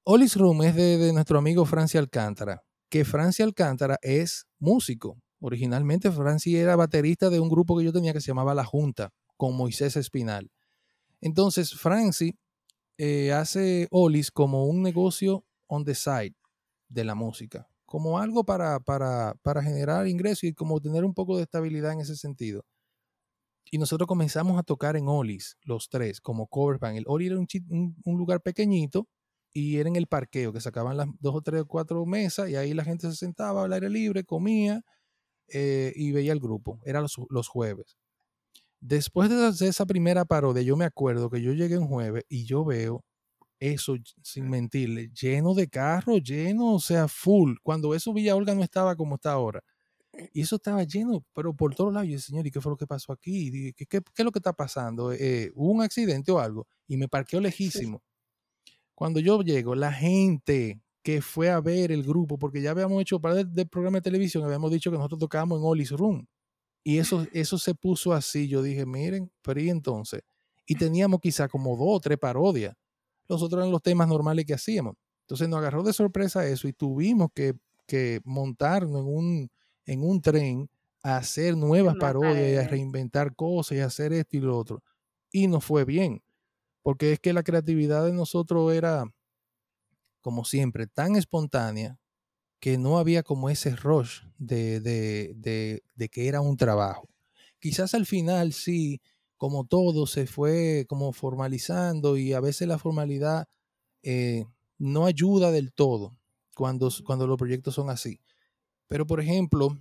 [0.04, 5.18] Olis Room es de, de nuestro amigo Francia Alcántara, que Francia Alcántara es músico.
[5.40, 9.10] Originalmente Francia era baterista de un grupo que yo tenía que se llamaba La Junta,
[9.36, 10.50] con Moisés Espinal.
[11.20, 12.34] Entonces, Franci
[12.98, 16.34] eh, hace Olis como un negocio on the side
[16.88, 21.36] de la música, como algo para, para, para generar ingresos y como tener un poco
[21.38, 22.64] de estabilidad en ese sentido.
[23.70, 26.98] Y nosotros comenzamos a tocar en Olis, los tres, como cover band.
[26.98, 29.08] El Oli era un, un- un lugar pequeñito
[29.52, 32.56] y era en el parqueo, que sacaban las dos o tres o cuatro mesas y
[32.56, 34.82] ahí la gente se sentaba al aire libre, comía
[35.48, 36.80] eh, y veía el grupo.
[36.86, 37.96] Era los, los jueves.
[38.80, 42.64] Después de esa primera parodia, yo me acuerdo que yo llegué un jueves y yo
[42.64, 43.04] veo
[43.60, 47.56] eso, sin mentirle, lleno de carros, lleno, o sea, full.
[47.62, 49.62] Cuando eso Villa Olga no estaba como está ahora.
[50.32, 52.08] Y eso estaba lleno, pero por todos lados.
[52.08, 53.50] Y yo, señor, ¿y qué fue lo que pasó aquí?
[53.50, 55.12] Dije, ¿Qué, qué, qué es lo que está pasando?
[55.12, 56.66] Eh, ¿Hubo un accidente o algo?
[56.88, 58.02] Y me parqueo lejísimo.
[58.94, 63.20] Cuando yo llego, la gente que fue a ver el grupo, porque ya habíamos hecho
[63.20, 66.26] para del, del programa de televisión, habíamos dicho que nosotros tocábamos en Olis Room.
[66.84, 68.48] Y eso, eso se puso así.
[68.48, 70.22] Yo dije, miren, pero y entonces.
[70.66, 72.74] Y teníamos quizá como dos o tres parodias.
[73.30, 74.96] Los otros eran los temas normales que hacíamos.
[75.22, 77.54] Entonces nos agarró de sorpresa eso y tuvimos que,
[77.86, 79.50] que montarnos en un,
[79.86, 80.68] en un tren
[81.04, 84.82] a hacer nuevas parodias y a reinventar cosas y hacer esto y lo otro.
[85.30, 86.22] Y nos fue bien,
[86.82, 89.04] porque es que la creatividad de nosotros era,
[90.20, 91.98] como siempre, tan espontánea
[92.60, 97.08] que no había como ese rush de, de, de, de que era un trabajo.
[97.60, 99.00] Quizás al final sí,
[99.40, 103.48] como todo, se fue como formalizando y a veces la formalidad
[104.02, 104.44] eh,
[104.76, 106.14] no ayuda del todo
[106.54, 108.20] cuando, cuando los proyectos son así.
[108.86, 109.78] Pero, por ejemplo,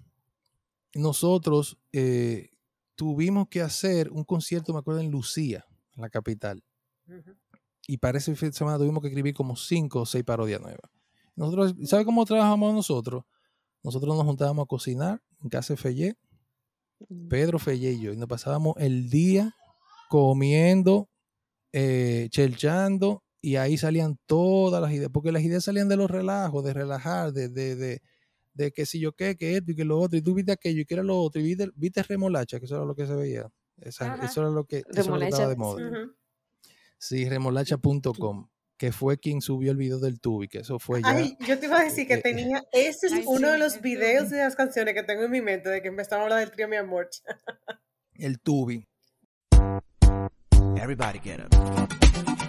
[0.95, 2.51] nosotros eh,
[2.95, 6.63] tuvimos que hacer un concierto, me acuerdo, en Lucía, en la capital.
[7.05, 7.35] Ujú.
[7.85, 10.89] Y para ese fin de semana tuvimos que escribir como cinco o seis parodias nuevas.
[11.35, 13.25] Nosotros, ¿sabe cómo trabajamos nosotros?
[13.83, 16.17] Nosotros nos juntábamos a cocinar en casa de Fellé,
[17.29, 19.55] Pedro Fellé y yo, y nos pasábamos el día
[20.09, 21.09] comiendo,
[21.73, 26.63] eh, chelchando, y ahí salían todas las ideas, porque las ideas salían de los relajos,
[26.63, 28.01] de relajar, de, de, de,
[28.53, 30.81] de que si yo qué, que esto y que lo otro, y tú viste aquello
[30.81, 33.15] y que era lo otro, y viste, viste remolacha, que eso era lo que se
[33.15, 33.49] veía.
[33.77, 35.81] Esa- eso era lo que, eso era lo que estaba de moda.
[36.97, 41.09] Sí, remolacha.com, que fue quien subió el video del tubi, que eso fue ya.
[41.09, 43.59] Ay, yo te iba a decir que eh, tenía, ese es Ay, uno sí, de
[43.59, 44.37] los videos tubi.
[44.37, 46.69] de las canciones que tengo en mi mente de que empezamos a hablar del trío
[46.69, 47.09] Mi Amor.
[48.15, 48.87] el tubi.
[50.77, 52.48] Everybody get up.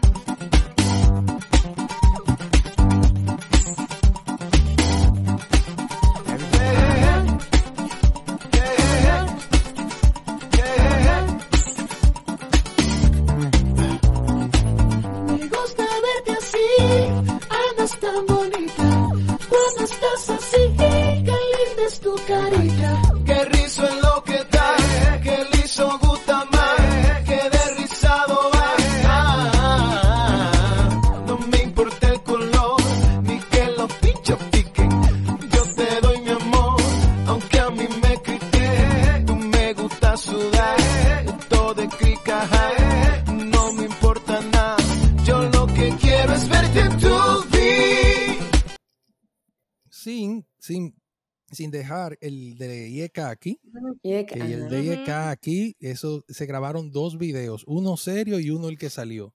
[55.11, 59.35] Aquí, eso se grabaron dos videos, uno serio y uno el que salió.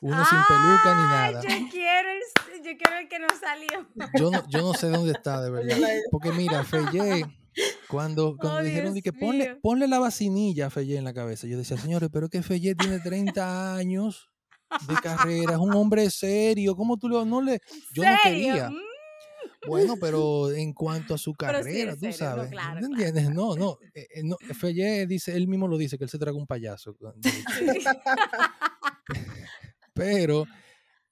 [0.00, 1.42] Uno sin peluca ni nada.
[1.42, 3.88] Yo quiero, el, yo quiero el que no salió.
[4.18, 5.76] Yo no, yo no sé dónde está, de verdad.
[6.10, 7.24] Porque mira, Fellé,
[7.88, 11.58] cuando, cuando Oh, dijeron que ponle, ponle la vacinilla a Fellé en la cabeza, yo
[11.58, 14.30] decía, señores, pero es que Fellé tiene 30 años
[14.88, 17.60] de carrera, es un hombre serio, ¿cómo tú lo, no le,
[17.92, 18.70] yo no quería.
[19.66, 22.94] Bueno, pero en cuanto a su sí carrera, tú serio, no, sabes, claro, ¿no claro,
[22.94, 23.30] entiendes?
[23.30, 26.36] No, no, eh, eh, no, Fellé dice, él mismo lo dice, que él se traga
[26.36, 26.96] un payaso.
[29.94, 30.46] Pero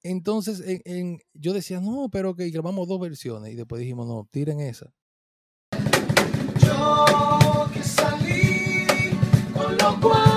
[0.03, 4.27] entonces en, en- yo decía, no, pero que grabamos dos versiones y después dijimos, no,
[4.31, 4.91] tiren esa.
[6.61, 8.87] Yo que salí
[9.53, 10.30] con los cuartos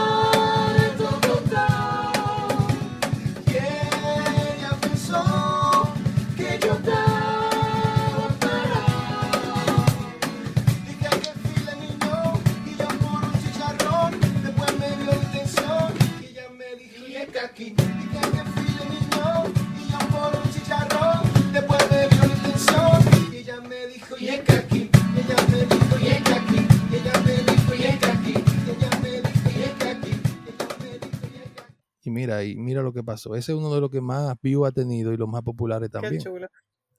[32.44, 33.36] Y mira, y mira lo que pasó.
[33.36, 35.94] Ese es uno de los que más views ha tenido y los más populares Qué
[36.00, 36.22] también.
[36.22, 36.48] chulo.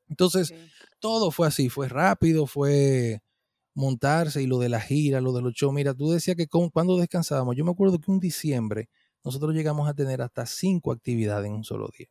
[0.08, 0.54] Entonces, Sí.
[1.00, 3.20] todo fue así, fue rápido, fue
[3.74, 5.72] montarse y lo de la gira, lo de los shows.
[5.74, 8.88] Mira, tú decías que con- cuando descansábamos, yo me acuerdo que un diciembre
[9.24, 12.06] nosotros llegamos a tener hasta cinco actividades en un solo día.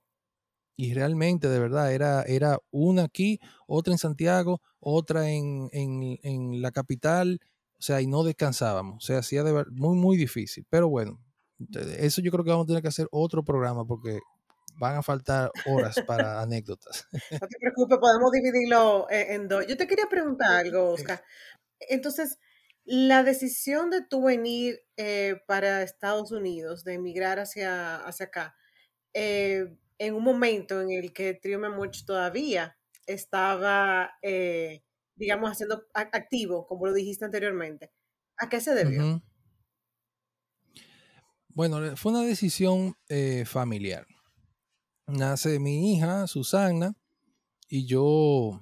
[0.75, 6.61] Y realmente, de verdad, era, era una aquí, otra en Santiago, otra en, en- en
[6.63, 7.39] la capital,
[7.77, 8.97] o sea, y no descansábamos.
[9.03, 10.65] O sea, hacía de ver- muy, muy difícil.
[10.69, 11.19] Pero bueno,
[11.99, 14.19] eso yo creo que vamos a tener que hacer otro programa porque
[14.77, 17.07] van a faltar horas para anécdotas.
[17.41, 19.65] No te preocupes, podemos dividirlo eh, en dos.
[19.67, 21.23] Yo te quería preguntar algo, Oscar.
[21.79, 22.39] Entonces,
[22.85, 28.55] la decisión de tú venir eh, para Estados Unidos, de emigrar hacia, hacia acá,
[29.13, 34.83] eh, en un momento en el que Trio Memuch todavía estaba, eh,
[35.15, 37.91] digamos, haciendo activo, como lo dijiste anteriormente,
[38.37, 39.21] ¿a qué se debió?
[41.55, 44.07] Bueno, eh, fue una decisión eh, familiar.
[45.07, 46.95] Nace mi hija, Susana,
[47.69, 48.61] y yo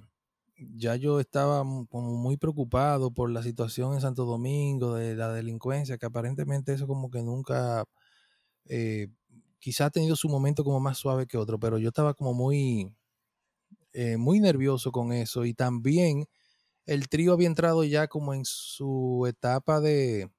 [0.58, 5.98] ya yo estaba como muy preocupado por la situación en Santo Domingo, de la delincuencia,
[5.98, 7.86] que aparentemente eso como que nunca,
[8.66, 9.10] eh,
[9.60, 12.96] quizá ha tenido su momento como más suave que otro, pero yo estaba como muy,
[13.94, 16.26] eh, muy nervioso con eso y también
[16.88, 20.32] el trío había entrado ya como en su etapa de,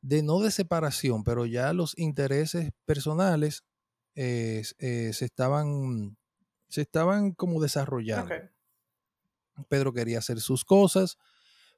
[0.00, 3.64] de no de separación, pero ya los intereses personales
[4.14, 6.16] eh, eh, se estaban
[6.68, 8.34] se estaban como desarrollando.
[9.68, 11.18] Pedro quería hacer sus cosas,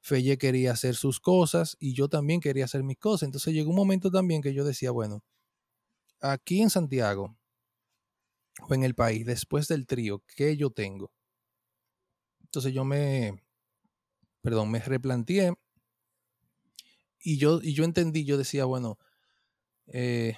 [0.01, 3.23] Felle quería hacer sus cosas y yo también quería hacer mis cosas.
[3.27, 5.23] Entonces llegó un momento también que yo decía, bueno,
[6.19, 7.35] aquí en Santiago
[8.67, 11.11] o en el país, después del trío, ¿qué yo tengo?
[12.43, 13.41] Entonces yo me,
[14.41, 15.53] perdón, me replanteé
[17.23, 18.97] y yo, y yo entendí, yo decía, bueno,
[19.87, 20.35] eh,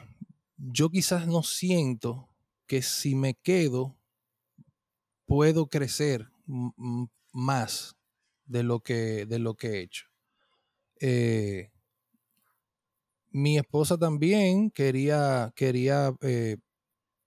[0.57, 2.29] yo quizás no siento
[2.67, 3.97] que si me quedo,
[5.25, 6.29] puedo crecer
[7.31, 7.95] más
[8.45, 10.05] de lo que, de lo que he hecho.
[10.99, 11.71] Eh,
[13.31, 16.57] mi esposa también quería, quería eh,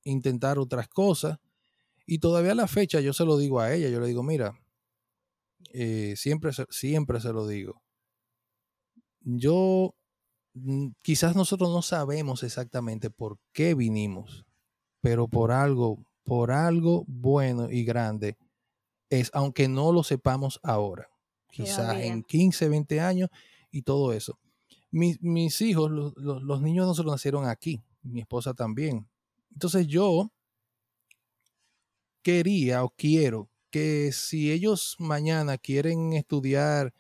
[0.05, 1.39] intentar otras cosas
[2.07, 4.59] y todavía a la fecha yo se lo digo a ella, yo le digo, mira,
[5.73, 7.83] eh, siempre, siempre se lo digo.
[9.27, 9.95] Yo,
[10.55, 14.47] mm, quizás nosotros no sabemos exactamente por qué vinimos,
[15.03, 18.37] pero por algo, por algo bueno y grande
[19.11, 21.09] es, aunque no lo sepamos ahora,
[21.51, 23.31] quizás en 15, 20 años
[23.73, 24.39] y todo eso.
[24.93, 29.09] Mis, mis hijos, los, los- los niños de nosotros nacieron aquí, mi esposa también.
[29.53, 30.33] Entonces yo
[32.23, 36.95] quería o quiero que si ellos mañana quieren estudiar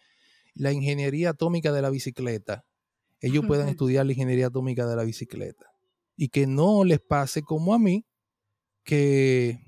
[0.56, 2.64] la ingeniería atómica de la bicicleta,
[3.20, 5.66] ellos puedan estudiar la ingeniería atómica de la bicicleta.
[6.16, 8.06] Y que no les pase como a mí,
[8.82, 9.58] que,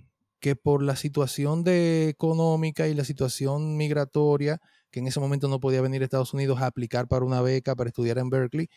[0.41, 5.61] que por la situación de económica y la situación migratoria, que en ese momento no
[5.61, 8.69] podía venir a Estados Unidos a aplicar para una beca para estudiar en Berkeley,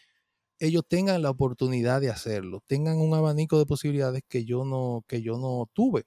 [0.60, 5.24] ellos tengan la oportunidad de hacerlo, tengan un abanico de posibilidades que yo no, que
[5.24, 6.06] yo no tuve.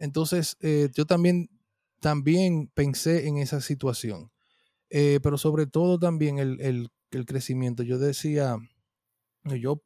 [0.00, 1.48] Entonces, eh, yo también,
[2.00, 4.32] también pensé en esa situación.
[4.94, 7.82] Eh, pero sobre todo también el, el- el crecimiento.
[7.82, 8.58] Yo decía,
[9.44, 9.82] yo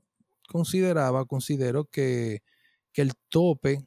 [0.48, 2.40] consideraba, considero que,
[2.92, 3.86] que el tope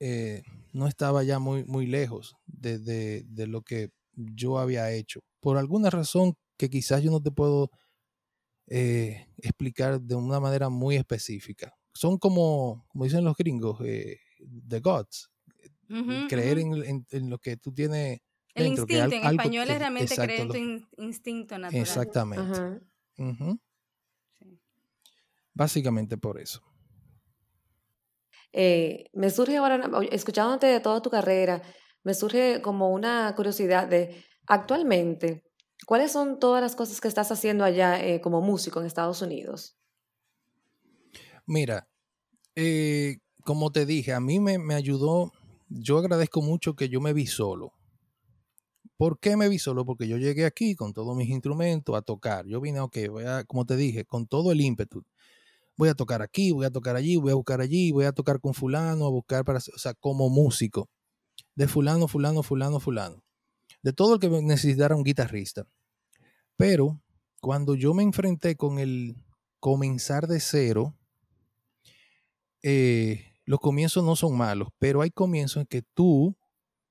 [0.00, 5.20] eh, no estaba ya muy, muy lejos de, de- de lo que yo había hecho.
[5.40, 7.70] Por alguna razón que quizás yo no te puedo
[8.68, 11.74] eh, explicar de una manera muy específica.
[11.94, 14.18] Son como, como dicen los gringos, eh,
[14.68, 15.30] the gods,
[16.26, 18.20] creer en, en- en lo que tú tienes
[18.54, 21.58] El dentro, instinto, al- en algo español es realmente exacto, creer en tu in- instinto
[21.58, 21.80] natural.
[21.80, 22.42] Exactamente.
[22.52, 22.80] Ajá.
[24.38, 24.60] Sí.
[25.54, 26.60] Básicamente por eso.
[28.52, 31.62] Eh, me surge ahora, escuchándote de toda tu carrera,
[32.02, 35.44] me surge como una curiosidad de, actualmente,
[35.86, 39.76] ¿cuáles son todas las cosas que estás haciendo allá eh, como músico en Estados Unidos?
[41.46, 41.88] Mira,
[42.56, 45.32] eh, como te dije, a mí me, me ayudó,
[45.68, 47.74] yo agradezco mucho que yo me vi solo.
[49.00, 49.86] ¿Por qué me vi solo?
[49.86, 52.44] Porque yo llegué aquí con todos mis instrumentos a tocar.
[52.46, 55.06] Yo vine, ok, voy a, como te dije, con todo el ímpetu.
[55.74, 58.40] Voy a tocar aquí, voy a tocar allí, voy a buscar allí, voy a tocar
[58.40, 60.90] con fulano, a buscar para, o sea, como músico.
[61.54, 63.24] De fulano, fulano, fulano, fulano.
[63.82, 65.66] De todo el que necesitara un guitarrista.
[66.58, 67.00] Pero
[67.40, 69.16] cuando yo me enfrenté con el
[69.60, 70.94] comenzar de cero,
[72.62, 76.36] eh, los comienzos no son malos, pero hay comienzos en que tú,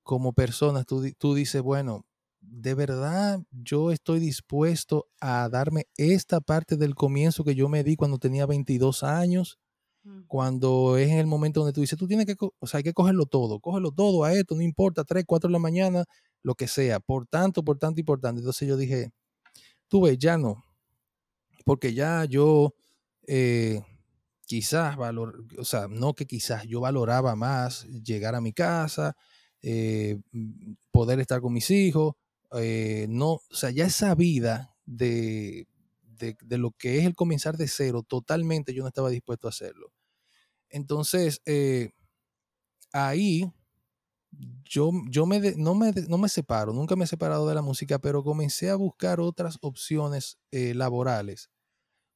[0.09, 2.03] como persona, tú, tú dices, bueno,
[2.41, 7.95] de verdad yo estoy dispuesto a darme esta parte del comienzo que yo me di
[7.95, 9.59] cuando tenía 22 años,
[10.03, 10.21] Mm.
[10.27, 12.93] cuando es en el momento donde tú dices, tú tienes que, o sea, hay que
[12.93, 16.05] cogerlo todo, cógelo todo a esto, no importa, 3, 4 de la mañana,
[16.41, 18.39] lo que sea, por tanto, por tanto y por tanto.
[18.39, 19.11] Entonces yo dije,
[19.89, 20.63] tú ves, ya no,
[21.65, 22.73] porque ya yo
[23.27, 23.83] eh,
[24.47, 29.15] quizás valor, o sea, no que quizás yo valoraba más llegar a mi casa,
[29.61, 32.15] eh, mm, poder estar con mis hijos,
[32.53, 35.67] eh, no, o sea, ya esa vida de,
[36.01, 39.91] de, lo que es el comenzar de cero, totalmente yo no estaba dispuesto a hacerlo.
[40.69, 41.91] Entonces, eh,
[42.91, 43.51] ahí
[44.63, 47.99] yo, yo me no, me, no me separo, nunca me he separado de la música,
[47.99, 51.49] pero comencé a buscar otras opciones laborales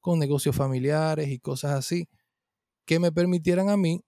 [0.00, 2.08] con negocios familiares y cosas así
[2.84, 4.04] que me permitieran a mí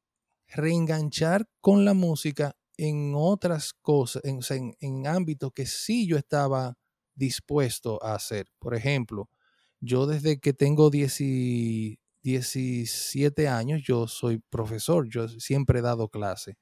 [0.49, 6.77] reenganchar con la música en otras cosas, en, en- en ámbitos que sí yo estaba
[7.15, 8.47] dispuesto a hacer.
[8.59, 9.31] Por ejemplo,
[9.81, 16.09] yo desde que tengo 10 y 17 años, yo soy profesor, yo siempre he dado
[16.09, 16.57] clase.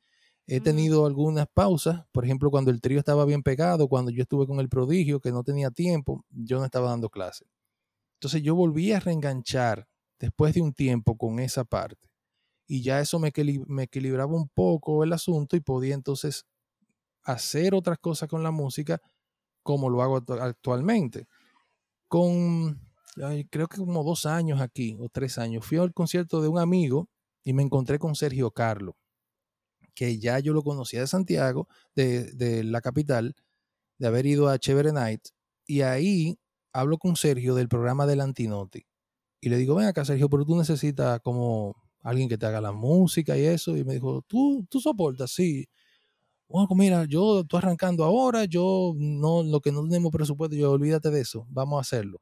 [0.47, 0.63] He Ujú.
[0.63, 4.61] tenido algunas pausas, por ejemplo, cuando el trío estaba bien pegado, cuando yo estuve con
[4.61, 7.47] el prodigio, que no tenía tiempo, yo no estaba dando clase.
[8.21, 9.89] Entonces yo volví a reenganchar
[10.19, 12.09] después de un tiempo con esa parte.
[12.67, 16.47] Y ya eso me, equili- me equilibraba un poco el asunto y podía entonces
[17.23, 19.01] hacer otras cosas con la música
[19.63, 21.27] como lo hago actu- actualmente.
[22.09, 22.81] Con,
[23.51, 27.09] creo que como dos años aquí, o tres años, fui al concierto de un amigo
[27.45, 28.97] y me encontré con Sergio Carlo,
[29.95, 33.35] que ya yo lo conocía de Santiago, de, la capital,
[33.99, 35.29] de haber ido a Chévere Night,
[35.67, 36.39] y ahí
[36.73, 38.87] hablo con Sergio del programa del Antinoti.
[39.41, 42.73] Y le digo, ven acá, Sergio, pero tú necesitas como alguien que te haga la
[42.73, 43.77] música y eso.
[43.79, 45.67] Y me dijo, tú, tú soportas, sí.
[46.49, 50.73] Bueno, pues mira, yo estoy arrancando ahora, yo no, lo que no tenemos presupuesto, yo
[50.73, 52.21] olvídate de eso, vamos a hacerlo.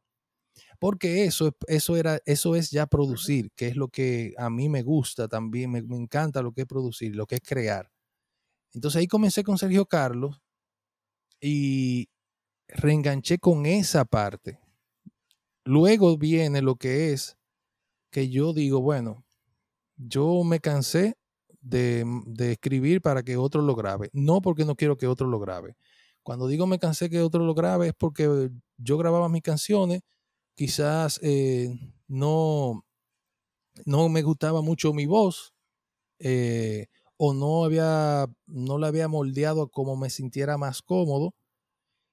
[0.81, 4.69] Porque eso, es- eso, era, eso es ya producir, que es lo que a mí
[4.69, 7.91] me gusta también, me, me encanta lo que es producir, lo que es crear.
[8.75, 10.41] Entonces ahí comencé con Sergio Carlos
[11.43, 12.09] y
[12.69, 14.61] reenganché con esa parte.
[15.65, 17.37] Luego viene lo que es
[18.13, 19.22] que yo digo, bueno,
[20.07, 21.17] yo me cansé
[21.61, 25.39] de, de escribir para que otro lo grabe, no porque no quiero que otro lo
[25.39, 25.77] grabe.
[26.23, 30.03] Cuando digo me cansé que otro lo grabe es porque yo grababa mis canciones,
[30.55, 31.69] quizás eh,
[32.09, 32.85] no,
[33.87, 35.53] no me gustaba mucho mi voz
[36.19, 36.87] eh,
[37.17, 41.35] o no había, no la había moldeado como me sintiera más cómodo.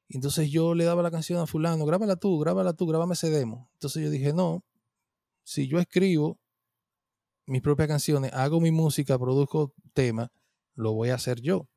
[0.09, 3.69] Entonces yo le daba la canción a fulano, grábala tú, grábala tú, grábame ese demo.
[3.73, 4.63] Entonces yo dije, no,
[5.43, 6.39] si yo escribo
[7.49, 10.29] mis propias canciones, hago mi música, produzco temas,
[10.75, 11.69] lo voy a hacer yo.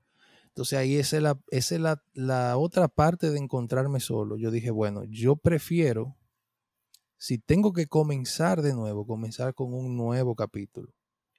[0.48, 4.36] Entonces ahí esa es, la, es la, la otra parte de encontrarme solo.
[4.38, 6.16] Yo dije, bueno, yo prefiero,
[7.18, 10.92] si tengo que comenzar de nuevo, comenzar con un nuevo capítulo.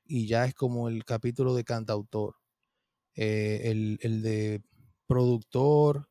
[0.05, 2.35] Y ya es como el capítulo de cantautor,
[3.15, 4.63] eh, el, el de
[5.07, 6.09] productor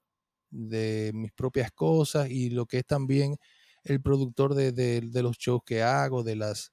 [0.51, 3.37] de mis propias cosas y lo que es también
[3.85, 6.73] el productor de, de- de los shows que hago, de las,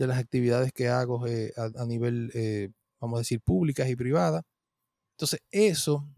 [0.00, 2.70] de las actividades que hago eh, a, nivel, eh,
[3.00, 4.44] vamos a decir, públicas y privadas.
[5.12, 6.08] Entonces, eso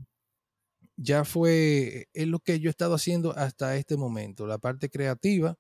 [0.97, 5.59] ya fue, es lo que yo he estado haciendo hasta este momento, la parte creativa,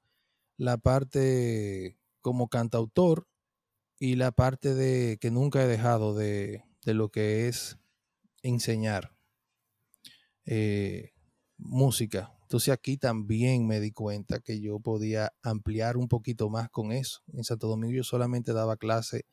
[0.56, 3.26] la parte como cantautor
[3.98, 7.76] y la parte de que nunca he dejado de, de lo que es
[8.42, 9.16] enseñar
[10.46, 11.10] eh,
[11.58, 12.32] música.
[12.52, 17.20] Entonces aquí también me di cuenta que yo podía ampliar un poquito más con eso.
[17.32, 19.24] En Santo Domingo yo solamente daba clase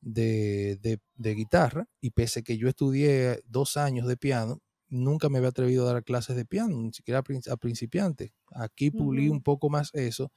[0.00, 5.38] de, de- de guitarra y pese que yo estudié dos años de piano, nunca me
[5.38, 8.32] había atrevido a dar clases de piano, ni siquiera a, prin- a principiantes.
[8.52, 10.32] Aquí pulí un poco más eso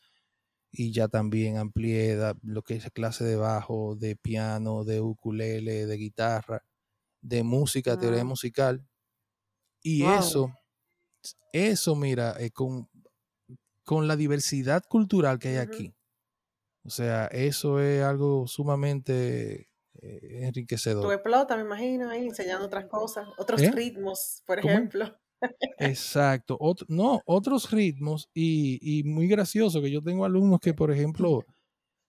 [0.72, 5.86] y ya también amplié da- lo que es clase de bajo, de piano, de ukulele,
[5.88, 6.64] de guitarra,
[7.22, 8.88] de música, teoría musical.
[9.84, 10.14] Y Wow.
[10.14, 10.60] eso,
[11.53, 12.89] eso, mira, eh, con,
[13.86, 15.93] con la diversidad cultural que hay aquí.
[16.84, 19.69] O sea, eso es algo sumamente
[20.01, 21.13] eh, enriquecedor.
[21.13, 23.72] explotas, me imagino, ahí enseñando otras cosas, otros ¿Eh?
[23.72, 25.05] ritmos, por ejemplo.
[25.80, 26.57] Exacto.
[26.59, 31.45] Ot- no, otros ritmos y, y muy gracioso que yo tengo alumnos que, por ejemplo,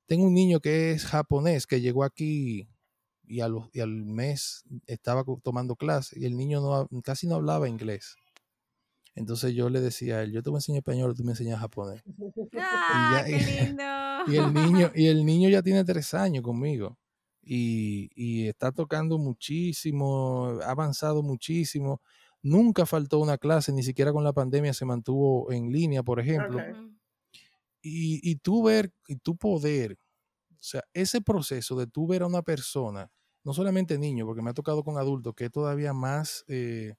[0.07, 2.69] tengo un niño que es japonés que llegó aquí
[3.25, 7.37] y, a los- y al mes estaba tomando clase y el niño no, casi no
[7.37, 8.17] hablaba inglés.
[9.15, 11.61] Entonces yo le decía a él, yo te voy a enseñar español, tú me enseñas
[11.61, 12.03] japonés.
[12.57, 13.37] ¡Ah, ya- qué
[13.77, 13.83] lindo!
[14.27, 16.99] Y el niño, y el niño ya tiene tres años conmigo.
[17.45, 22.01] Y, y está tocando muchísimo, ha avanzado muchísimo.
[22.43, 26.59] Nunca faltó una clase, ni siquiera con la pandemia se mantuvo en línea, por ejemplo.
[27.83, 32.27] Y, y tú ver, y tú poder, o sea, ese proceso de tú ver a
[32.29, 33.11] una persona,
[33.45, 36.95] no solamente niño, porque me ha tocado con adultos, que es todavía más, eh,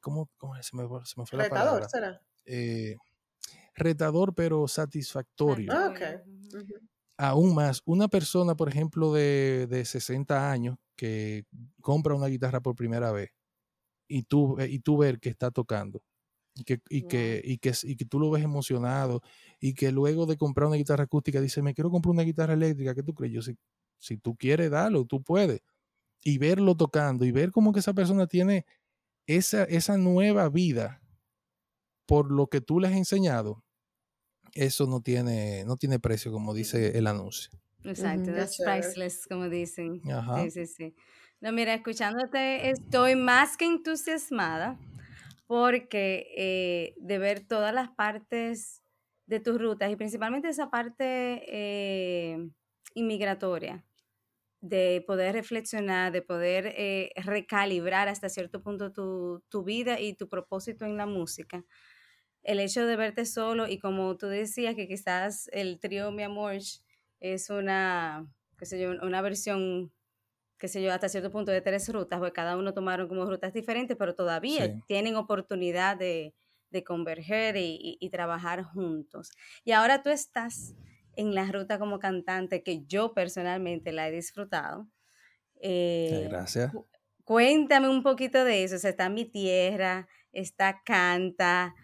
[0.00, 1.90] ¿cómo, cómo se, me, fue- se me fue la Retador, palabra?
[1.90, 2.20] ¿será?
[2.46, 2.96] Eh,
[3.76, 5.78] retador, pero satisfactorio.
[5.78, 6.00] Ah, ok.
[6.26, 6.58] Ujú.
[6.62, 6.86] Ujú.
[7.18, 11.44] aún más, una persona, por ejemplo, de, de 60 años que
[11.80, 13.30] compra una guitarra por primera vez
[14.08, 16.02] y tú, eh, y tú ver que está tocando
[16.54, 19.22] y que, y, que, y, que, y que tú lo ves emocionado
[19.60, 22.94] y que luego de comprar una guitarra acústica dice, me quiero comprar una guitarra eléctrica,
[22.94, 23.34] ¿qué tú crees?
[23.34, 23.56] Yo, si,
[24.00, 25.62] si tú quieres, dalo, tú puedes.
[26.24, 28.66] Y verlo tocando y ver cómo que esa persona tiene
[29.26, 31.02] esa, esa nueva vida
[32.06, 33.64] por lo que tú le has enseñado,
[34.54, 37.50] eso no tiene, no tiene precio, como dice el anuncio.
[37.84, 40.02] Exacto, that's priceless, como dicen.
[40.10, 40.44] Ajá.
[40.44, 40.94] Sí, sí, sí.
[41.40, 44.78] No, mira, escuchándote estoy más que entusiasmada
[45.46, 48.82] porque eh, de ver todas las partes
[49.26, 52.50] de tus rutas y principalmente esa parte eh,
[52.94, 53.85] inmigratoria,
[54.68, 60.28] de poder reflexionar, de poder eh, recalibrar hasta cierto punto tu, tu vida y tu
[60.28, 61.64] propósito en la música.
[62.42, 66.54] El hecho de verte solo y como tú decías que quizás el trío Mi Amor
[67.20, 68.26] es una,
[68.58, 69.92] qué sé yo, una versión,
[70.58, 73.52] qué sé yo, hasta cierto punto de tres rutas, porque cada uno tomaron como rutas
[73.52, 74.82] diferentes, pero todavía Sí.
[74.86, 76.34] tienen oportunidad de,
[76.70, 79.30] de converger y, y- y trabajar juntos.
[79.64, 80.74] Y ahora tú estás
[81.16, 84.88] en la ruta como cantante, que yo personalmente la he disfrutado.
[86.10, 86.72] Ay, Eh, gracias.
[86.72, 86.86] cu-
[87.24, 88.76] cuéntame un poquito de eso.
[88.76, 91.74] O sea, está mi tierra, está Canta.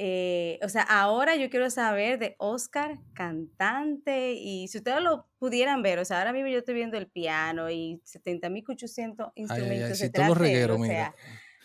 [0.00, 4.32] eh, o sea, ahora yo quiero saber de Oscar, cantante.
[4.34, 7.68] Y si ustedes lo pudieran ver, o sea, ahora mismo yo estoy viendo el piano
[7.70, 10.94] y 70.800 Ay, ay, ay, instrumentos si regueros, o mira.
[10.94, 11.14] sea,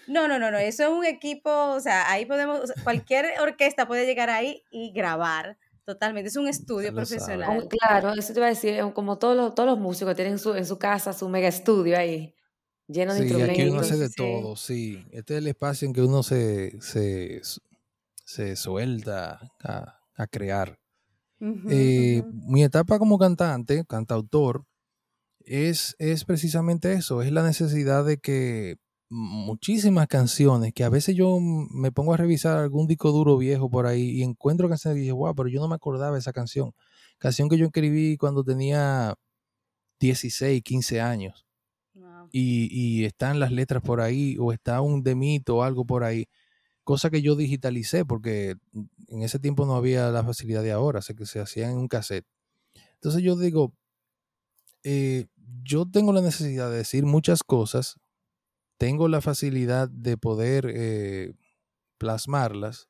[0.08, 3.40] No, no, no, no, eso es un equipo, o sea, ahí podemos, o sea, cualquier
[3.40, 6.96] orquesta puede llegar ahí y grabar totalmente, es un estudio sabe.
[6.96, 7.68] Profesional.
[7.70, 10.54] claro, eso te iba a decir, eh, como todos los, todos los músicos tienen su,
[10.56, 12.34] en su casa su mega estudio ahí,
[12.88, 13.82] lleno de Sí, aquí uno instrumentos.
[13.82, 14.16] hace de sí.
[14.16, 15.06] todo, sí.
[15.12, 17.42] Este es el espacio en que uno se, se,
[18.26, 20.80] se suelta a, a crear.
[21.70, 24.66] Eh, mi etapa como cantante, cantautor,
[25.40, 28.78] es, es precisamente eso, es la necesidad de que
[29.14, 33.86] muchísimas canciones, que a veces yo me pongo a revisar algún disco duro viejo por
[33.88, 36.74] ahí y encuentro canciones y dije, wow, pero yo no me acordaba de esa canción.
[37.20, 39.16] Canción que yo escribí cuando tenía
[40.00, 41.46] 16, 15 años
[41.96, 42.30] Wow.
[42.32, 46.28] y, y están las letras por ahí o está un demito o algo por ahí,
[46.84, 48.56] cosa que yo digitalicé porque
[49.10, 51.88] en ese tiempo no había la facilidad de ahora, sé que se hacía en un
[51.90, 52.26] cassette.
[52.96, 53.74] Entonces yo digo,
[54.84, 55.28] eh,
[55.64, 57.98] yo tengo la necesidad de decir muchas cosas,
[58.86, 61.34] tengo la facilidad de poder eh,
[61.98, 62.90] plasmarlas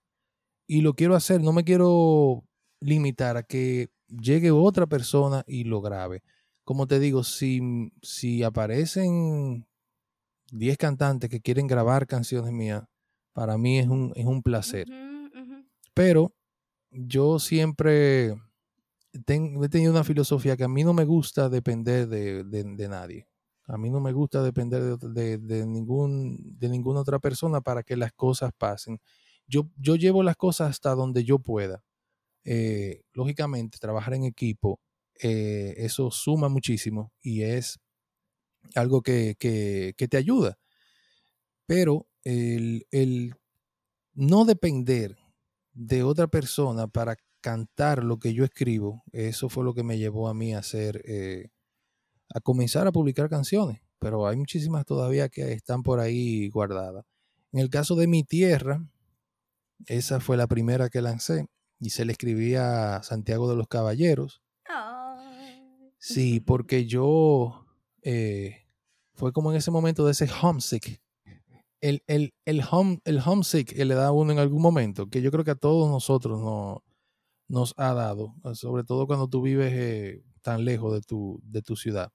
[0.67, 2.43] y lo quiero hacer, no me quiero
[2.79, 6.23] limitar a que llegue otra persona y lo grabe.
[6.63, 9.67] Como te digo, si, si aparecen
[10.51, 12.83] 10 cantantes que quieren grabar canciones mías,
[13.33, 14.87] para mí es un, es un placer.
[15.93, 16.33] Pero
[16.89, 18.35] yo siempre
[19.25, 22.87] ten- he tenido una filosofía que a mí no me gusta depender de, de- de
[22.87, 23.27] nadie.
[23.67, 27.95] A mí no me gusta depender de, de- ningún, de ninguna otra persona para que
[27.97, 28.99] las cosas pasen.
[29.47, 31.83] Yo, yo llevo las cosas hasta donde yo pueda.
[32.45, 34.79] Eh, lógicamente, trabajar en equipo,
[35.21, 37.79] eh, eso suma muchísimo y es
[38.75, 40.57] algo que, que- que te ayuda.
[41.65, 43.35] Pero el, el
[44.13, 45.17] no depender
[45.73, 50.29] de otra persona para cantar lo que yo escribo, eso fue lo que me llevó
[50.29, 51.49] a mí a hacer, eh,
[52.33, 53.81] a comenzar a publicar canciones.
[53.99, 57.05] Pero hay muchísimas todavía que están por ahí guardadas.
[57.51, 58.85] En el caso de Mi Tierra,
[59.85, 61.47] esa fue la primera que lancé
[61.79, 64.41] y se le escribía a Santiago de los Caballeros.
[65.97, 67.65] Sí, porque yo
[68.01, 68.67] eh,
[69.13, 71.01] fue como en ese momento de ese homesick.
[71.79, 75.21] El, el, el, home, el homesick que le da a uno en algún momento, que
[75.21, 76.83] yo creo que a todos nosotros no,
[77.47, 81.75] nos ha dado, sobre todo cuando tú vives eh, tan lejos de tu, de tu
[81.75, 82.11] ciudad.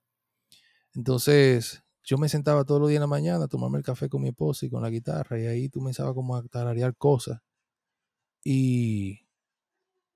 [0.95, 4.23] Entonces, yo me sentaba todos los días en la mañana a tomarme el café con
[4.23, 7.41] mi esposa y con la guitarra, y ahí tú comenzaba como a tararear cosas.
[8.45, 9.27] Y,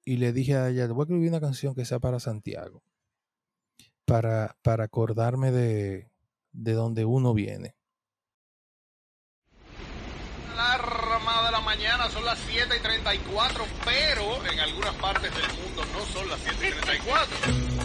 [0.05, 2.83] y le dije a ella, voy a escribir una canción que sea para Santiago
[4.05, 6.11] para, para acordarme de,
[6.53, 7.77] de donde uno viene.
[10.53, 15.83] Alarma de la mañana, son las 7 y 34, pero en algunas partes del mundo
[15.93, 17.82] no son las 7 y 34.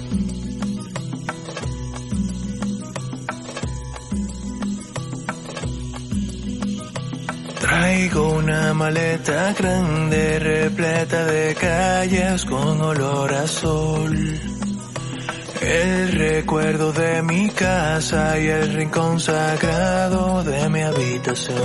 [7.67, 14.15] Traigo una maleta grande repleta de calles con olor a sol.
[15.61, 21.57] El recuerdo de mi casa y el rincón sagrado de mi habitación.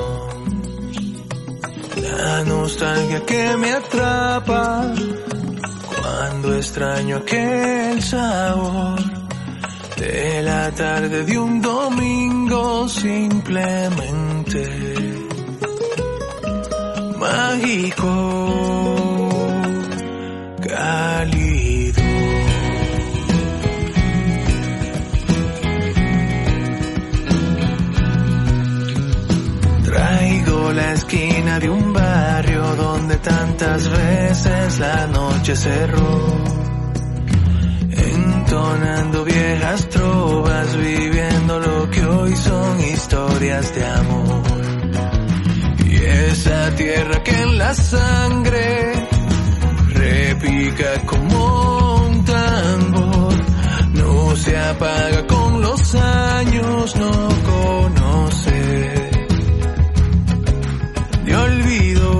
[2.02, 4.92] La nostalgia que me atrapa
[5.86, 8.98] cuando extraño aquel sabor
[9.98, 15.01] de la tarde de un domingo simplemente
[17.22, 18.12] mágico,
[20.68, 22.02] cálido.
[29.84, 36.10] Traigo la esquina de un barrio donde tantas veces la noche cerró,
[37.90, 44.41] entonando viejas trovas, viviendo lo que hoy son historias de amor.
[46.32, 48.92] Esa tierra que en la sangre
[49.88, 53.34] repica como un tambor,
[53.90, 59.10] no se apaga con los años, no conoce.
[61.26, 62.10] De olvido,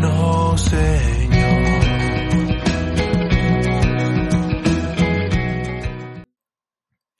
[0.00, 1.82] no señor.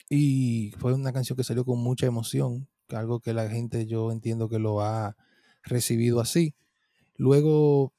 [0.09, 4.49] Y fue una canción que salió con mucha emoción, algo que la gente yo entiendo
[4.49, 5.16] que lo ha
[5.62, 6.55] recibido así.
[7.16, 7.93] Luego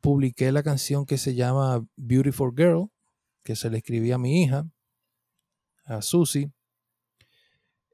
[0.00, 2.90] publiqué la canción que se llama Beautiful Girl,
[3.42, 4.68] que se le escribí a mi hija,
[5.84, 6.50] a Susie.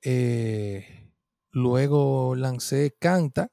[0.02, 1.10] Eh,
[1.50, 3.50] luego lancé Canta,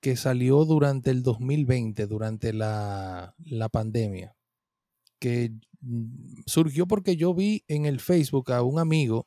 [0.00, 4.36] que salió durante el 2020, durante la, la pandemia,
[5.18, 5.52] que
[6.46, 9.26] surgió porque yo vi en el Facebook a un amigo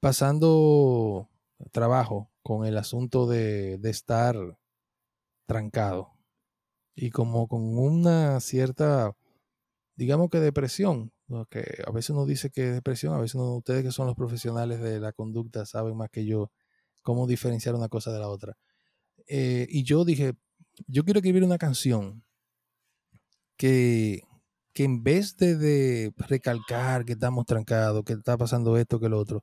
[0.00, 1.28] pasando
[1.72, 4.36] trabajo con el asunto de, de estar
[5.46, 6.16] trancado
[6.96, 9.12] y como con una cierta,
[9.96, 11.12] digamos que depresión,
[11.50, 14.80] que a veces uno dice que es depresión, a veces ustedes que son los profesionales
[14.80, 16.50] de la conducta saben más que yo
[17.02, 18.56] cómo diferenciar una cosa de la otra.
[19.28, 20.34] Eh, y yo dije,
[20.86, 22.24] yo quiero escribir una canción
[23.56, 24.22] que,
[24.72, 29.18] que en vez de, de recalcar que estamos trancados, que está pasando esto, que lo
[29.18, 29.42] otro,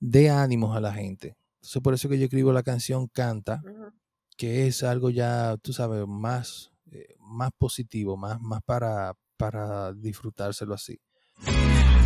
[0.00, 1.36] dé ánimos a la gente.
[1.62, 3.92] Entonces por eso que yo escribo la canción Canta, Ujú.
[4.36, 10.74] que es algo ya, tú sabes, más, eh, más positivo, más, más para, para disfrutárselo
[10.74, 10.98] así.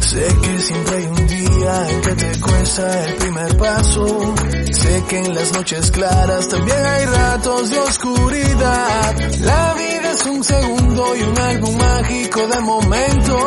[0.01, 4.35] Sé que siempre hay un día en que te cuesta el primer paso.
[4.73, 9.15] Sé que en las noches claras también hay ratos de oscuridad.
[9.41, 13.43] La vida es un segundo y un álbum mágico de momentos.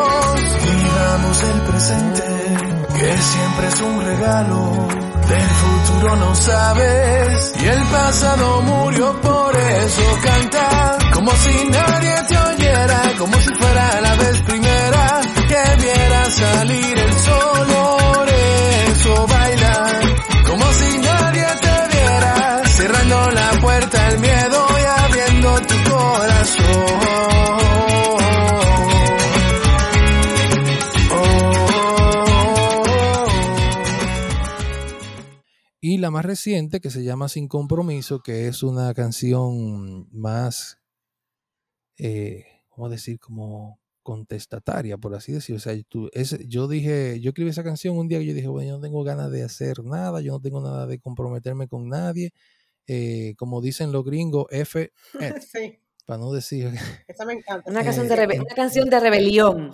[0.66, 2.24] Vivamos el presente,
[3.00, 4.88] que siempre es un regalo.
[5.98, 7.54] No sabes.
[7.60, 10.98] Y el pasado murió por eso canta.
[11.14, 17.14] Como si nadie te oyera, como si fuera la vez primera que viera salir el
[17.20, 20.00] sol, por eso baila.
[20.48, 24.39] Como si nadie te viera, cerrando la puerta al miedo
[36.00, 40.80] la más reciente, que se llama Sin Compromiso, que es una canción más,
[41.98, 43.20] eh, ¿cómo decir?
[43.20, 45.58] Como contestataria, por así decirlo.
[45.58, 48.48] O sea, tú- es- yo dije, yo escribí esa canción un día que yo dije,
[48.48, 51.88] bueno, yo no tengo ganas de hacer nada, yo no tengo nada de comprometerme con
[51.90, 52.32] nadie.
[52.88, 54.92] eh, como dicen los gringos, F,
[55.44, 55.80] Sí,
[56.10, 56.72] para no decir
[57.08, 57.70] esa me encanta.
[57.70, 58.10] Una sí, canción, sí.
[58.10, 59.74] de rebe- una canción de rebelión.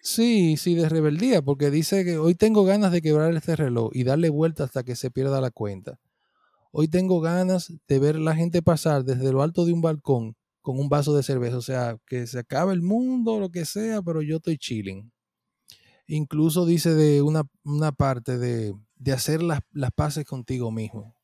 [0.00, 4.02] Sí, sí, de rebeldía, porque dice que hoy tengo ganas de quebrar este reloj y
[4.02, 6.00] darle vuelta hasta que se pierda la cuenta.
[6.72, 10.80] Hoy tengo ganas de ver la gente pasar desde lo alto de un balcón con
[10.80, 14.20] un vaso de cerveza, o sea, que se acabe el mundo, lo que sea, pero
[14.20, 15.12] yo estoy chilling.
[16.08, 21.14] Incluso dice de una, una parte de, de hacer las, las paces contigo mismo.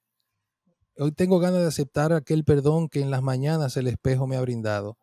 [1.01, 4.41] Hoy tengo ganas de aceptar aquel perdón que en las mañanas el espejo me ha
[4.41, 4.99] brindado.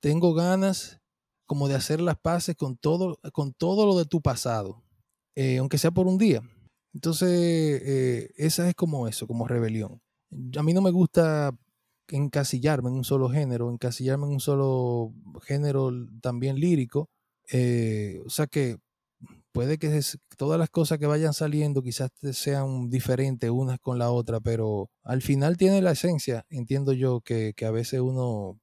[0.00, 1.00] Tengo ganas
[1.46, 4.82] como de hacer las paces con todo, con todo lo de tu pasado,
[5.36, 6.42] eh, aunque sea por un día.
[6.94, 10.00] Entonces, eh, esa es como eso, como rebelión.
[10.58, 11.56] A mí no me gusta
[12.08, 15.12] encasillarme en un solo género, encasillarme en un solo
[15.44, 15.90] género
[16.22, 17.08] también lírico.
[17.52, 18.78] eh, o sea que
[19.56, 20.00] puede que
[20.36, 25.22] todas las cosas que vayan saliendo quizás sean diferentes unas con la otra, pero al
[25.22, 28.60] final tiene la esencia, entiendo yo, que, que a veces uno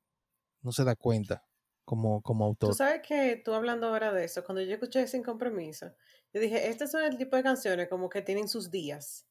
[0.62, 1.44] no se da cuenta
[1.84, 2.76] como, como Tú autor.
[2.76, 5.96] sabes que tú hablando ahora de eso, cuando yo escuché Sin Compromiso,
[6.32, 9.26] yo dije, este son el tipo de canciones como que tienen sus días.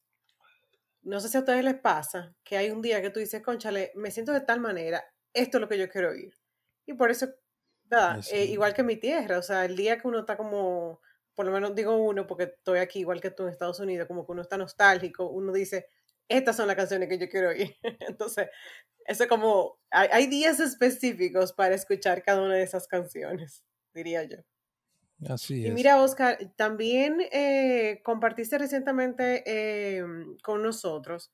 [1.01, 3.93] No sé si a ustedes les pasa que hay un día que tú dices, conchale,
[3.95, 5.01] me siento de tal manera,
[5.33, 6.33] esto es lo que yo quiero oír.
[6.85, 7.27] Y por eso,
[7.89, 10.99] nada, eh, igual que mi tierra, o sea, el día que uno está como,
[11.35, 14.25] por lo menos digo uno, porque estoy aquí igual que tú en Estados Unidos, como
[14.25, 15.87] que uno está nostálgico, uno dice,
[16.27, 17.75] estas son las canciones que yo quiero oír.
[18.01, 18.49] Entonces,
[19.05, 24.37] eso como, hay, hay días específicos para escuchar cada una de esas canciones, diría yo.
[25.29, 25.71] Así Y es.
[25.71, 30.03] mira, Oscar, también eh, compartiste recientemente eh,
[30.43, 31.31] con nosotros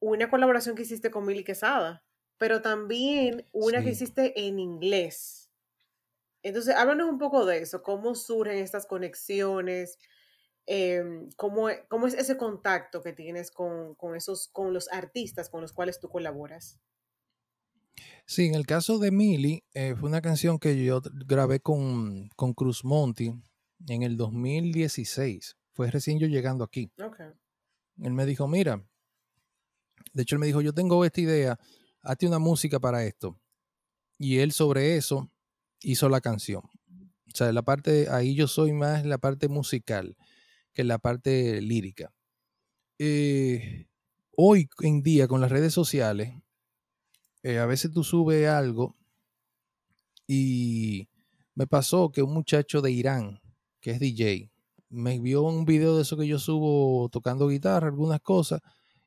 [0.00, 2.04] una colaboración que hiciste con Milly Quesada,
[2.38, 3.92] pero también una que Sí.
[3.92, 5.41] hiciste en inglés.
[6.42, 9.98] Entonces, háblanos un poco de eso, cómo surgen estas conexiones,
[10.66, 15.48] em, cómo, e- cómo es ese contacto que tienes con, con esos, con los artistas
[15.50, 16.80] con los cuales tú colaboras.
[18.26, 22.54] Sí, en el caso de Millie, eh, fue una canción que yo grabé con, con
[22.54, 23.32] Cruz Monty
[23.88, 25.56] en el 2016.
[25.72, 26.92] Fue recién yo llegando aquí.
[27.02, 27.20] Ok.
[27.96, 28.84] Él me dijo, mira,
[30.12, 31.58] de hecho él me dijo, yo tengo esta idea,
[32.02, 33.38] hazte una música para esto.
[34.18, 35.31] Y él sobre eso
[35.82, 36.62] hizo la canción.
[36.62, 40.16] O sea, la parte, ahí yo soy más la parte musical
[40.72, 42.12] que la parte lírica.
[42.98, 43.86] Eh,
[44.36, 46.34] hoy en día con las redes sociales,
[47.42, 48.96] eh, a veces tú subes algo
[50.26, 51.08] y
[51.54, 53.40] me pasó que un muchacho de Irán,
[53.80, 54.50] que es DJ,
[54.88, 58.60] me vio un video de eso que yo subo tocando guitarra, algunas cosas,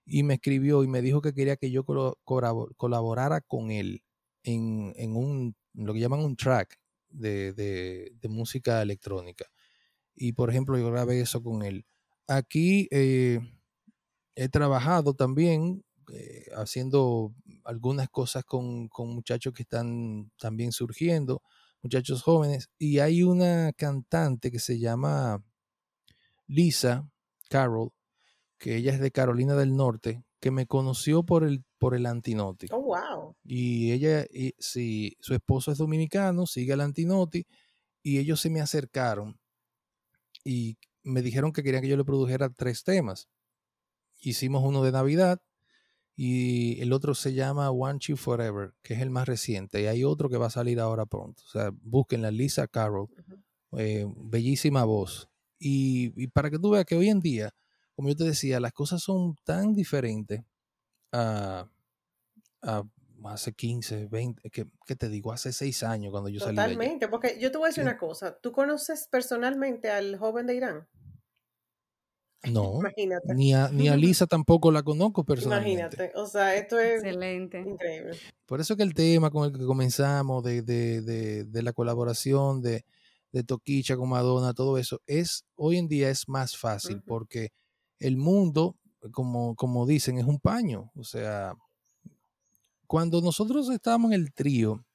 [0.06, 1.86] y me escribió y me dijo que quería que yo
[2.26, 4.04] colaborara con él
[4.44, 9.46] en, en un, lo que llaman un track de, de- música electrónica.
[10.16, 11.86] Y por ejemplo, yo grabé eso con él.
[12.28, 13.40] Aquí eh,
[14.36, 21.42] he trabajado también eh, haciendo algunas cosas con, con muchachos que están también surgiendo,
[21.82, 25.44] muchachos jóvenes, y hay una cantante que se llama
[26.48, 27.10] Lisa
[27.50, 27.92] Carroll,
[28.60, 32.68] que ella es de Carolina del Norte, que me conoció por el, por el Antinoti.
[32.70, 33.36] Oh, wow.
[33.44, 37.48] Y ella, y, sí, su esposo es dominicano, sigue al Antinoti,
[38.04, 39.40] y ellos se me acercaron
[40.44, 43.28] y me dijeron que querían que yo le produjera tres temas.
[44.22, 45.42] Hicimos uno de Navidad
[46.16, 49.82] y el otro se llama One You Forever, que es el más reciente.
[49.82, 51.42] Y hay otro que va a salir ahora pronto.
[51.44, 53.08] O sea, busquen Lisa Carroll,
[53.80, 55.28] eh, bellísima voz.
[55.58, 57.52] Y, y para que tú veas que hoy en día,
[57.96, 60.42] como yo te decía, las cosas son tan diferentes
[61.12, 61.68] a,
[62.62, 62.84] a
[63.26, 65.32] hace 15, 20, que, ¿qué te digo?
[65.32, 66.56] Hace 6 años cuando yo salí.
[66.58, 67.90] Totalmente, porque yo te voy a decir Sí.
[67.90, 68.38] una cosa.
[68.40, 70.88] ¿Tú conoces personalmente al joven de Irán?
[72.44, 73.34] No, Imagínate.
[73.34, 75.82] ni a, ni a Lisa tampoco la conozco personalmente.
[75.82, 76.12] Imagínate.
[76.16, 77.60] O sea, esto es Excelente.
[77.60, 78.18] increíble.
[78.46, 82.62] Por eso que el tema con el que comenzamos, de, de, de, de la colaboración
[82.62, 82.86] de,
[83.32, 87.50] de Toquicha con Madonna, todo eso, es hoy en día es más fácil porque
[88.00, 88.78] el mundo,
[89.12, 90.92] como, como dicen, es un paño.
[90.96, 91.56] O sea,
[92.88, 94.86] cuando nosotros estábamos en el trío,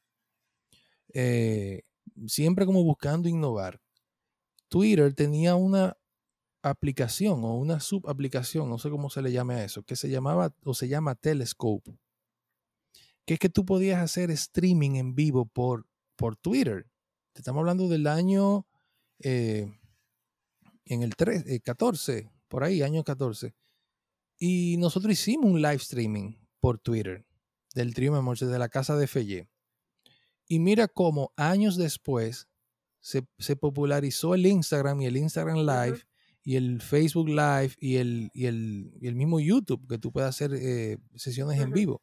[1.13, 1.83] eh,
[2.27, 3.81] siempre como buscando innovar,
[4.69, 5.97] Twitter tenía una
[6.63, 10.55] aplicación o una subaplicación, no sé cómo se le llame a eso, que se llamaba
[10.65, 11.99] o se llama Telescope
[13.31, 15.87] que es que tú podías hacer streaming en vivo por,
[16.17, 16.89] por Twitter.
[17.33, 18.67] Te estamos hablando del año
[19.21, 19.73] eh,
[20.85, 23.55] en el 3, eh, 14, por ahí, año 14.
[24.39, 27.25] Y nosotros hicimos un live streaming por Twitter
[27.75, 29.49] del Trío Memor de la casa de Fellé.
[30.47, 32.49] Y mira cómo años después
[33.01, 36.03] se, se popularizó el Instagram y el Instagram Live
[36.43, 40.29] y el Facebook Live y el, y el, y el mismo YouTube, que tú puedes
[40.29, 42.03] hacer eh, sesiones en vivo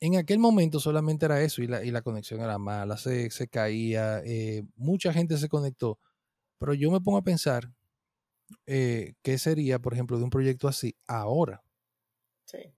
[0.00, 3.48] en aquel momento solamente era eso y la, y la conexión era mala, se, se
[3.48, 5.98] caía, eh, mucha gente se conectó,
[6.58, 7.72] pero yo me pongo a pensar
[8.66, 11.64] eh, qué sería, por ejemplo, de un proyecto así ahora,
[12.46, 12.74] Sí.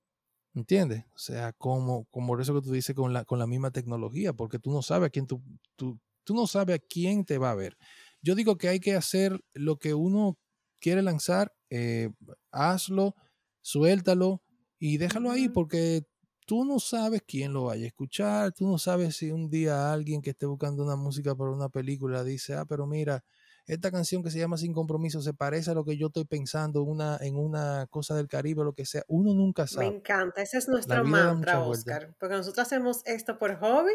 [0.55, 1.05] ¿entiendes?
[1.15, 4.59] O sea, como, como eso que tú dices con la, con la misma tecnología, porque
[4.59, 5.43] tú no sabes a quién tú,
[5.77, 7.77] tú, tú no sabes a quién te va a ver.
[8.23, 10.39] Yo digo que hay que hacer lo que uno
[10.81, 12.11] quiere lanzar, eh,
[12.51, 13.15] hazlo,
[13.61, 14.43] suéltalo
[14.79, 16.03] y déjalo ahí, porque
[16.47, 20.23] tú no sabes quién lo vaya a escuchar, tú no sabes si un día alguien
[20.23, 23.25] que esté buscando una música para una película dice, ah, pero mira,
[23.69, 26.83] esta canción que se llama Sin Compromiso se parece a lo que yo estoy pensando
[26.83, 29.03] en una, en una cosa del Caribe o lo que sea.
[29.09, 29.87] Uno nunca Me sabe.
[29.87, 30.43] encanta.
[30.43, 31.97] Ese es nuestro mantra, vueltas.
[31.99, 32.17] Oscar.
[32.19, 33.93] Porque nosotros hacemos esto por hobby,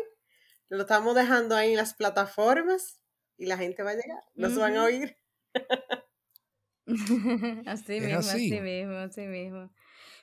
[0.69, 3.01] lo estamos dejando ahí en las plataformas
[3.37, 4.23] y la gente va a llegar.
[4.35, 5.17] Nos van a oír.
[7.65, 8.53] así Es mismo, así.
[8.53, 9.71] así mismo, así mismo.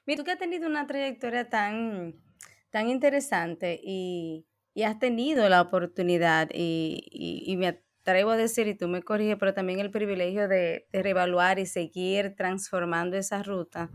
[0.06, 2.22] Mira, tú que has tenido una trayectoria tan,
[2.70, 8.66] tan interesante y, y has tenido la oportunidad y, y- y me atrevo a decir,
[8.68, 13.42] y tú me corriges, pero también el privilegio de, de reevaluar y seguir transformando esa
[13.42, 13.90] ruta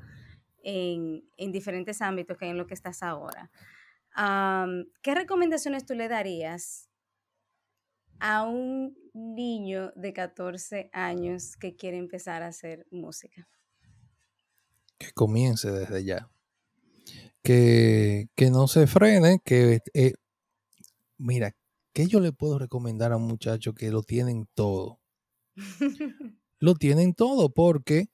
[0.63, 3.51] en, en diferentes ámbitos que en lo que estás ahora.
[4.13, 6.89] Am, ¿Qué recomendaciones tú le darías
[8.19, 13.47] a un niño de 14 años que quiere empezar a hacer música?
[14.97, 16.29] que comience desde ya.
[17.43, 20.13] Que, que no se frene, que eh,
[21.17, 21.55] mira,
[21.95, 24.99] ¿qué yo le puedo recomendar a un muchacho que lo tienen todo?
[26.59, 28.07] Lo tienen todo porque,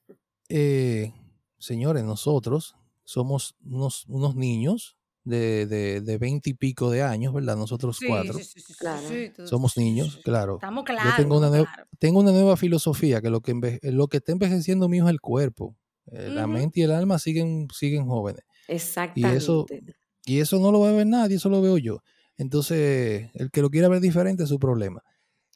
[0.50, 1.14] eh,
[1.60, 7.56] señores, nosotros somos unos, unos niños de, de, de 20 y pico de años, ¿verdad?
[7.56, 8.40] Nosotros cuatro.
[8.80, 9.08] Claro.
[9.48, 10.22] Somos sí, sí, niños, sí.
[10.24, 10.56] claro.
[10.56, 11.16] Estamos Yo claros.
[11.18, 11.90] tengo una, estamos nue- claros.
[12.00, 15.76] tengo una nueva filosofía, que lo que, lo que está envejeciendo mío es el cuerpo.
[16.12, 18.44] Eh, La mente y el alma siguen, siguen jóvenes.
[18.68, 19.84] Exactamente.
[20.26, 22.00] Y eso no lo va a ver nadie, eso lo veo yo.
[22.42, 25.04] Entonces, el que lo quiera ver diferente es su problema.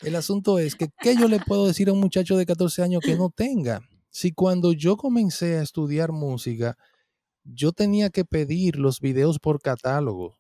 [0.04, 3.02] El asunto es que, ¿qué yo le puedo decir a un muchacho de 14 años
[3.04, 3.82] que no tenga?
[4.12, 6.78] Si cuando yo comencé a estudiar música,
[7.44, 10.38] yo tenía que pedir los videos por catálogo.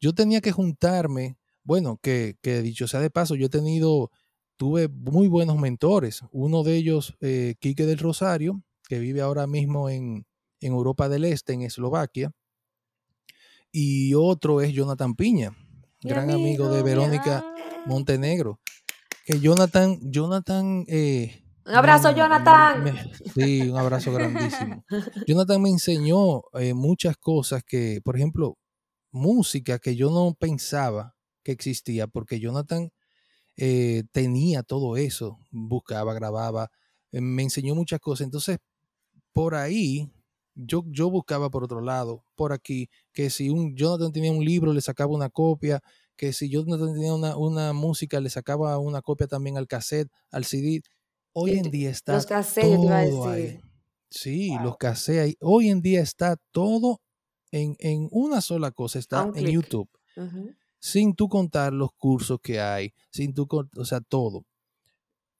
[0.00, 4.10] Yo tenía que juntarme, bueno, que, dicho sea de paso, yo he tenido,
[4.56, 6.22] tuve muy buenos mentores.
[6.32, 10.26] Uno de ellos, eh, Quique del Rosario, que vive ahora mismo en,
[10.60, 12.32] en Europa del Este, en Eslovaquia.
[13.72, 15.50] Y otro es Jonathan Piña,
[16.02, 17.44] Mi gran amigo, de Verónica.
[17.86, 18.60] Montenegro.
[19.24, 20.84] Que Jonathan, Jonathan...
[20.88, 22.84] eh, Un abrazo, me- Jonathan.
[22.84, 24.84] me- sí, un abrazo grandísimo.
[25.26, 28.58] Jonathan me enseñó eh, muchas cosas que, por ejemplo,
[29.12, 32.90] música que yo no pensaba que existía, porque Jonathan
[33.56, 36.70] eh, tenía todo eso, buscaba, grababa,
[37.12, 38.24] eh, me enseñó muchas cosas.
[38.24, 38.58] Entonces,
[39.32, 40.10] por ahí,
[40.66, 44.72] yo, yo buscaba por otro lado, por aquí, que si un Jonathan tenía un libro,
[44.72, 45.80] le sacaba una copia,
[46.16, 50.44] que si Jonathan tenía una, una música, le sacaba una copia también al cassette, al
[50.44, 50.82] CD.
[51.32, 53.60] Hoy en día está Los cassettes, yo te iba a todo ahí.
[54.10, 55.22] Sí, los cassettes.
[55.22, 55.36] ahí.
[55.40, 57.00] Hoy en día está todo
[57.50, 59.46] en, en una sola cosa, está en.
[59.46, 59.88] YouTube.
[60.78, 63.46] Sin tú contar los cursos que hay, sin tú,
[63.76, 64.44] o sea, todo.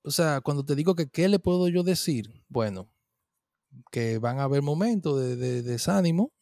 [0.03, 2.89] O sea, cuando te digo que qué le puedo yo decir, bueno,
[3.91, 6.33] que van a haber momentos de, de desánimo,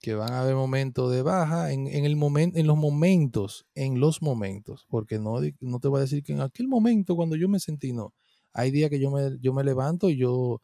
[0.00, 4.86] que van a haber momentos de baja, en, el en los momentos, en los momentos,
[4.88, 7.92] porque no, no te voy a decir que en aquel momento cuando yo me sentí,
[7.92, 8.14] no.
[8.52, 10.60] Hay días que yo me, yo me levanto y yo,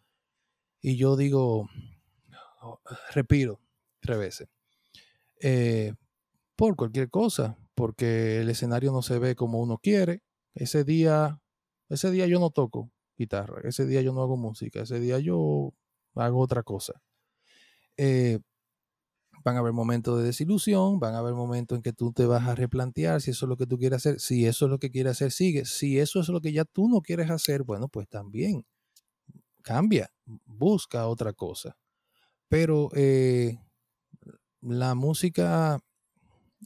[0.81, 1.69] y yo digo,
[2.63, 2.81] oh,
[3.15, 3.61] respiro
[4.01, 4.49] tres veces.
[5.41, 5.95] Eh,
[6.57, 10.23] por cualquier cosa, porque el escenario no se ve como uno quiere.
[10.55, 11.41] Ese día,
[11.89, 15.75] ese día yo no toco guitarra, ese día yo no hago música, ese día yo
[16.17, 17.03] hago otra cosa.
[17.97, 18.39] Eh,
[19.45, 22.47] van a haber momentos de desilusión, van a haber momentos en que tú te vas
[22.49, 24.21] a replantear si eso es lo que tú quieres hacer.
[24.21, 25.65] Si eso es lo que quieres hacer, sigue.
[25.65, 28.65] Si eso es lo que ya tú no quieres hacer, bueno, pues también
[29.63, 30.13] cambia,
[30.47, 31.77] busca otra cosa.
[32.49, 33.59] Pero eh,
[34.61, 35.81] la música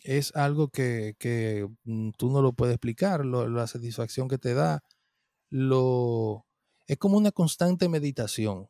[0.04, 4.54] es algo que, que, mm, tú no lo puedes explicar, lo- la satisfacción que te
[4.54, 4.82] da,
[5.50, 6.46] lo,
[6.88, 8.68] es como una constante meditación.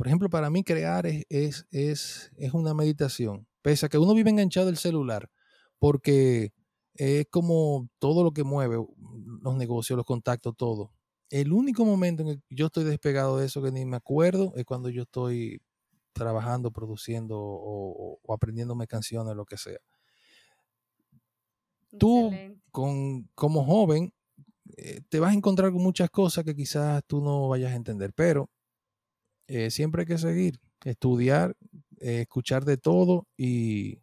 [0.00, 4.14] Por ejemplo, para mí crear es, es, es, es una meditación, pese a que uno
[4.14, 5.28] vive enganchado al celular,
[5.78, 6.54] porque
[6.94, 8.82] es como todo lo que mueve,
[9.42, 10.94] los negocios, los contactos, todo.
[11.28, 14.54] El único momento en el que yo estoy despegado de eso que ni me acuerdo
[14.56, 15.60] es cuando yo estoy
[16.14, 19.80] trabajando, produciendo o, aprendiéndome canciones, lo que sea.
[21.98, 22.32] Tú,
[22.70, 24.14] con, como joven,
[24.78, 28.14] eh, te vas a encontrar con muchas cosas que quizás tú no vayas a entender,
[28.14, 28.48] pero
[29.50, 31.56] eh, siempre hay que seguir, estudiar,
[32.00, 33.98] eh, escuchar de todo y,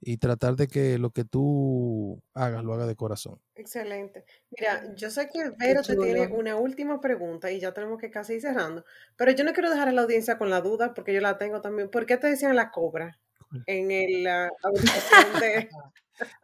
[0.00, 3.40] y tratar de que lo que tú hagas lo hagas de corazón.
[3.56, 4.24] Excelente.
[4.56, 8.34] Mira, yo sé que Vero te tiene una última pregunta y ya tenemos que casi
[8.34, 8.84] ir cerrando,
[9.16, 11.60] pero yo no quiero dejar a la audiencia con la duda porque yo la tengo
[11.60, 11.90] también.
[11.90, 13.18] ¿Por qué te decían la cobra
[13.66, 14.92] en el, la audición
[15.40, 15.68] de...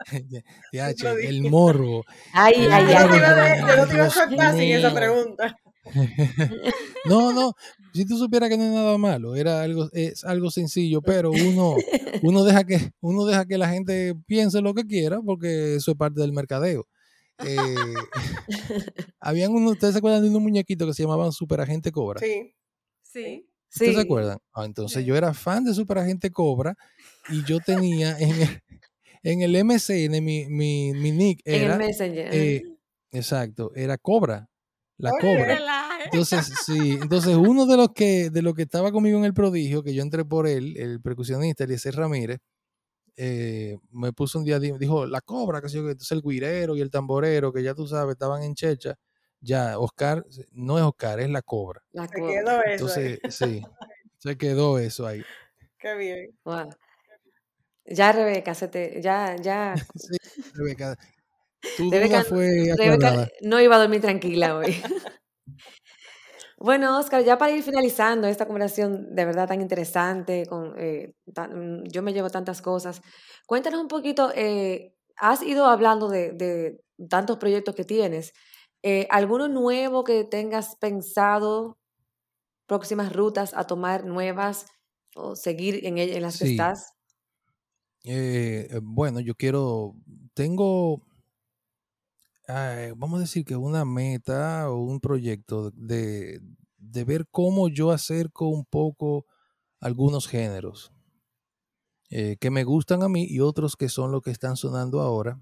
[1.23, 2.05] El morbo.
[2.33, 3.19] Ay, ay, Yo no te ay.
[3.19, 5.57] iba a, yo no te iba a soltar sin esa pregunta.
[7.05, 7.55] No, no,
[7.93, 11.75] si tú supieras que no es nada malo, era algo, es algo sencillo, pero uno,
[12.23, 15.97] uno deja que, uno deja que la gente piense lo que quiera, porque eso es
[15.97, 16.87] parte del mercadeo.
[17.45, 17.57] Eh,
[19.21, 22.21] habían ¿ustedes se acuerdan de unos muñequitos que se llamaban Superagente Cobra?
[22.21, 22.55] Sí.
[23.03, 23.49] Sí.
[23.73, 23.95] ¿Ustedes Sí.
[23.97, 24.39] se acuerdan?
[24.53, 25.05] Ah, entonces Sí.
[25.05, 26.77] yo era fan de Superagente Cobra
[27.31, 28.63] y yo tenía en el,
[29.25, 32.29] en el MCN mi, mi, mi nick En el era, Messenger.
[32.33, 32.63] eh,
[33.11, 34.49] exacto, era Cobra,
[35.03, 35.21] la Oye.
[35.21, 35.59] Cobra.
[36.05, 39.83] Entonces, sí, entonces uno de los que de los que estaba conmigo en el prodigio,
[39.83, 42.39] que yo entré por él, el percusionista Eliezer Ramírez,
[43.17, 46.77] eh, me puso un día, di- dijo, la cobra, que sé yo, entonces el guirero
[46.77, 48.95] y el tamborero, que ya tú sabes, estaban en checha,
[49.41, 51.83] ya, Oscar, no es Oscar, es la cobra.
[51.93, 52.33] La Se cobra.
[52.33, 52.61] quedó eso.
[52.63, 52.73] ahí.
[52.73, 53.63] Entonces, sí,
[54.19, 55.23] se quedó eso ahí.
[55.79, 56.31] Qué bien.
[56.45, 56.71] Wow.
[57.87, 59.75] Ya, Rebeca, se te, ya, ya.
[59.97, 60.17] Sí,
[60.55, 60.97] Rebeca,
[61.75, 62.23] tu Rebeca,
[62.75, 64.75] Rebeca no iba a dormir tranquila hoy.
[66.59, 71.85] Bueno, Oscar, ya para ir finalizando esta conversación de verdad tan interesante, con, eh, tan-
[71.87, 73.03] yo me llevo tantas cosas.
[73.47, 78.33] Cuéntanos un poquito, eh, has ido hablando de, de tantos proyectos que tienes.
[78.83, 81.79] Eh, ¿Alguno nuevo que tengas pensado,
[82.67, 84.67] próximas rutas a tomar nuevas
[85.17, 86.95] o seguir en, ell- en las que estás?
[88.83, 89.95] Bueno, yo quiero,
[90.35, 91.03] tengo,
[92.55, 96.41] eh, vamos a decir que una meta o un proyecto de,
[96.79, 99.27] de ver cómo yo acerco un poco
[99.81, 100.93] algunos géneros
[102.11, 105.41] eh, que me gustan a mí y otros que son los que están sonando ahora.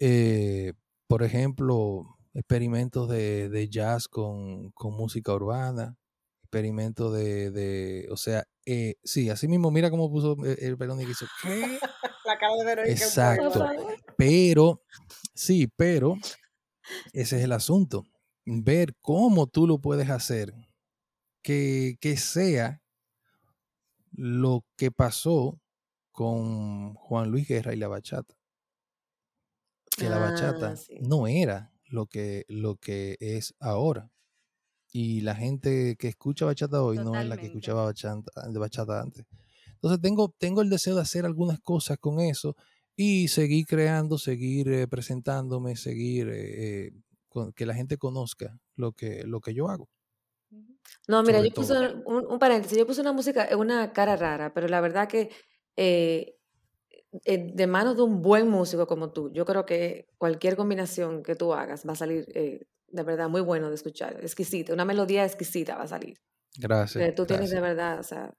[0.00, 0.72] Eh,
[1.06, 5.96] por ejemplo, experimentos de, de jazz con, con música urbana,
[6.42, 11.08] experimentos de, de, o sea, eh, sí, así mismo, mira cómo puso eh, el Verónica
[11.08, 11.78] y hizo, ¿qué?
[12.26, 12.92] La cara de Verónica.
[12.92, 13.66] Exacto.
[14.16, 14.82] Pero,
[15.34, 16.16] sí, pero
[17.12, 18.04] ese es el asunto.
[18.44, 20.54] Ver cómo tú lo puedes hacer
[21.42, 22.82] que, que sea
[24.12, 25.60] lo que pasó
[26.12, 28.34] con Juan Luis Guerra y la bachata.
[29.96, 30.98] Que la bachata Ah, sí.
[31.00, 34.10] no era lo que, lo que es ahora.
[34.92, 39.00] Y la gente que escucha bachata hoy no es la que escuchaba bachata, de bachata
[39.00, 39.26] antes.
[39.76, 42.56] Entonces tengo, tengo el deseo de hacer algunas cosas con eso
[42.96, 46.92] y seguir creando, seguir eh, presentándome, seguir eh, eh,
[47.28, 49.88] con- que la gente conozca lo que, lo que yo hago.
[51.08, 51.72] No, mira, sobre yo puse
[52.04, 55.30] un, un paréntesis, yo puse una música, una cara rara, pero la verdad que
[55.76, 56.36] eh,
[57.24, 61.36] eh, de manos de un buen músico como tú, yo creo que cualquier combinación que
[61.36, 65.24] tú hagas va a salir eh, de verdad muy bueno de escuchar, exquisita, una melodía
[65.24, 66.18] exquisita va a salir.
[66.58, 67.08] Gracias.
[67.16, 67.60] tú tienes de gracias.
[67.60, 68.32] verdad, o sea,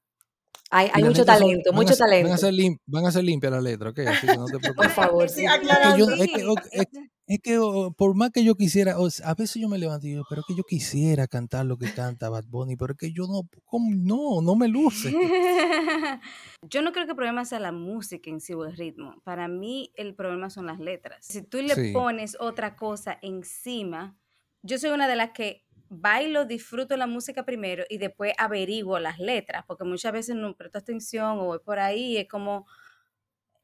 [0.69, 2.27] hay, hay mucho son- talento, van a mucho talento.
[2.29, 3.99] Van a ser, lim- van a ser limpias las letras, ¿ok?
[4.07, 4.93] Así que no te Por preocupes.
[4.93, 5.95] favor, Sí, aclarando.
[5.95, 6.87] que yo- Sí, es que- ok, es-
[7.29, 10.23] Es que oh, por más que yo quisiera, a veces yo me levanto y digo,
[10.29, 13.27] pero es que yo quisiera cantar lo que canta Bad Bunny, pero es que yo
[13.27, 13.89] no, ¿cómo?
[13.93, 15.11] no, no me luce.
[16.61, 19.21] Yo no creo que el problema sea la música en sí o el ritmo.
[19.25, 21.25] Para mí el problema son las letras.
[21.27, 21.91] Si tú le Sí.
[21.91, 24.17] pones otra cosa encima,
[24.63, 29.19] yo soy una de las que bailo, disfruto la música primero y después averiguo las
[29.19, 32.67] letras, porque muchas veces no presto atención o voy por ahí, es como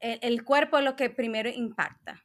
[0.00, 2.24] el, el cuerpo es lo que primero impacta.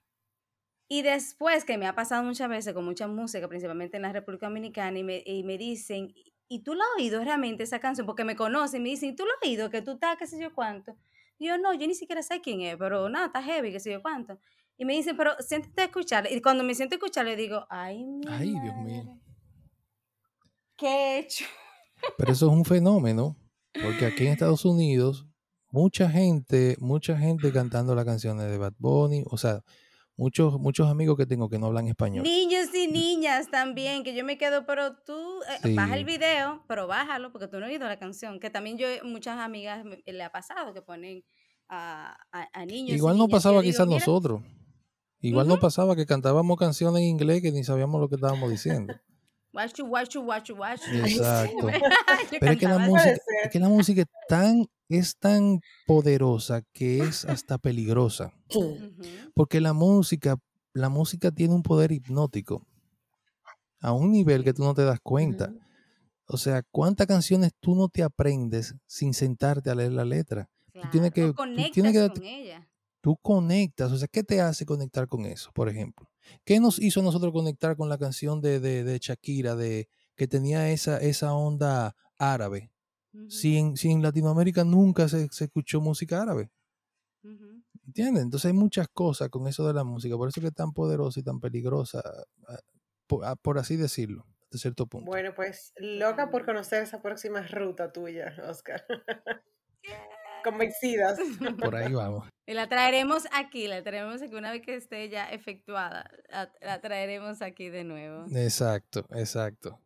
[0.91, 4.47] Y después, que me ha pasado muchas veces con mucha música, principalmente en la República
[4.47, 6.11] Dominicana, y me, y me dicen,
[6.47, 8.07] ¿y tú la has oído realmente esa canción?
[8.07, 9.69] Porque me conocen, me dicen, ¿y tú la has oído?
[9.69, 10.97] Que tú estás, qué sé yo cuánto.
[11.37, 13.91] Y yo, no, yo ni siquiera sé quién es, pero nada, está heavy, qué sé
[13.91, 14.39] yo cuánto.
[14.77, 16.31] Y me dicen, pero siéntate a escucharla.
[16.31, 19.19] Y cuando me siento a escucharla, digo, ay, mi Ay, Dios mío.
[20.79, 21.45] ¿Qué he hecho?
[22.17, 23.35] Pero eso es un fenómeno,
[23.73, 25.27] porque aquí en Estados Unidos,
[25.71, 29.61] mucha gente, mucha gente cantando las canciones de Bad Bunny, o sea,
[30.15, 32.23] muchos, muchos amigos que tengo que no hablan español.
[32.23, 36.87] Niños y niñas también, que yo me quedo, pero tú eh, baja el video, pero
[36.87, 40.23] bájalo, porque tú no has oído la canción, que también yo, muchas amigas me- le
[40.23, 41.23] ha pasado que ponen
[41.67, 42.91] a, a- a niños.
[42.91, 44.41] y Igual no niñas, pasaba quizás "Mira, nosotros.
[45.21, 48.93] Igual no pasaba que cantábamos canciones en inglés que ni sabíamos lo que estábamos diciendo.
[49.51, 50.95] Guachu, guachu, guachu, guachu.
[50.95, 51.67] Exacto.
[52.39, 57.03] Pero es que la música, es que la música es tan, es tan poderosa que
[57.03, 58.33] es hasta peligrosa.
[59.33, 60.37] Porque la música,
[60.73, 62.65] la música tiene un poder hipnótico
[63.81, 65.51] a un nivel que tú no te das cuenta.
[66.27, 70.47] O sea, ¿cuántas canciones tú no te aprendes sin sentarte a leer la letra?
[70.73, 72.69] Tú tienes Claro, que, tú tienes que darte- con ella.
[73.01, 76.08] tú conectas, o sea, ¿qué te hace conectar con eso, por ejemplo?
[76.45, 80.27] ¿Qué nos hizo a nosotros conectar con la canción de, de, de Shakira, de, que
[80.27, 82.71] tenía esa, esa onda árabe?
[83.27, 86.51] Si en, si en Latinoamérica nunca se, se escuchó música árabe,
[87.23, 87.63] ujú.
[87.87, 88.23] ¿entiendes?
[88.23, 91.19] Entonces hay muchas cosas con eso de la música, por eso que es tan poderosa
[91.19, 92.03] y tan peligrosa,
[92.47, 92.59] ah,
[93.07, 95.09] por, ah, por así decirlo, hasta cierto punto.
[95.09, 98.85] Bueno, pues loca por conocer esa próxima ruta tuya, Oscar.
[100.43, 101.19] Convencidas.
[101.59, 102.27] Por ahí vamos.
[102.45, 106.81] Y la traeremos aquí, la traeremos aquí una vez que esté ya efectuada, la, la
[106.81, 108.25] traeremos aquí de nuevo.
[108.35, 109.79] Exacto, exacto.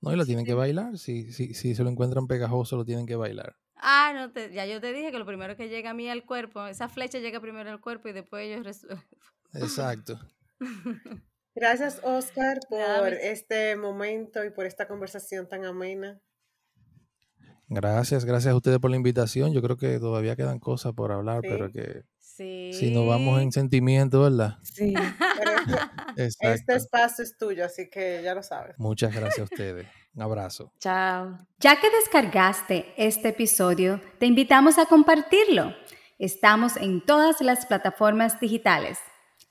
[0.00, 3.06] No, y lo tienen que bailar, si, si, si se lo encuentran pegajoso, lo tienen
[3.06, 3.56] que bailar.
[3.74, 6.24] Ah, no, te- ya yo te dije que lo primero que llega a mí al
[6.24, 9.04] cuerpo, esa flecha llega primero al cuerpo y después ellos resuelven.
[9.54, 10.18] Exacto.
[11.54, 16.20] Gracias, Oscar, Nada, por mis- este momento y por esta conversación tan amena.
[17.68, 19.52] Gracias, gracias a ustedes por la invitación.
[19.52, 22.70] Yo creo que todavía quedan cosas por hablar, pero que Sí.
[22.74, 24.58] si nos vamos en sentimiento, ¿verdad?
[24.62, 24.94] Sí.
[25.38, 25.50] Pero
[26.16, 28.78] este, este espacio es tuyo, así que ya lo sabes.
[28.78, 29.86] Muchas gracias a ustedes.
[30.14, 30.72] Un abrazo.
[30.78, 31.38] Chao.
[31.58, 35.74] Ya que descargaste este episodio, te invitamos a compartirlo.
[36.18, 38.98] Estamos en todas las plataformas digitales.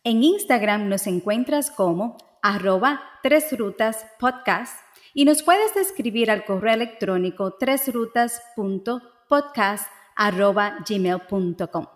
[0.03, 4.73] En Instagram nos encuentras como arroba tres rutas podcast
[5.15, 11.87] y nos puedes escribir al correo electrónico tresrutas.podcast arroba gmail.com.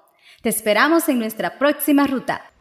[0.41, 2.51] Te esperamos en nuestra próxima ruta.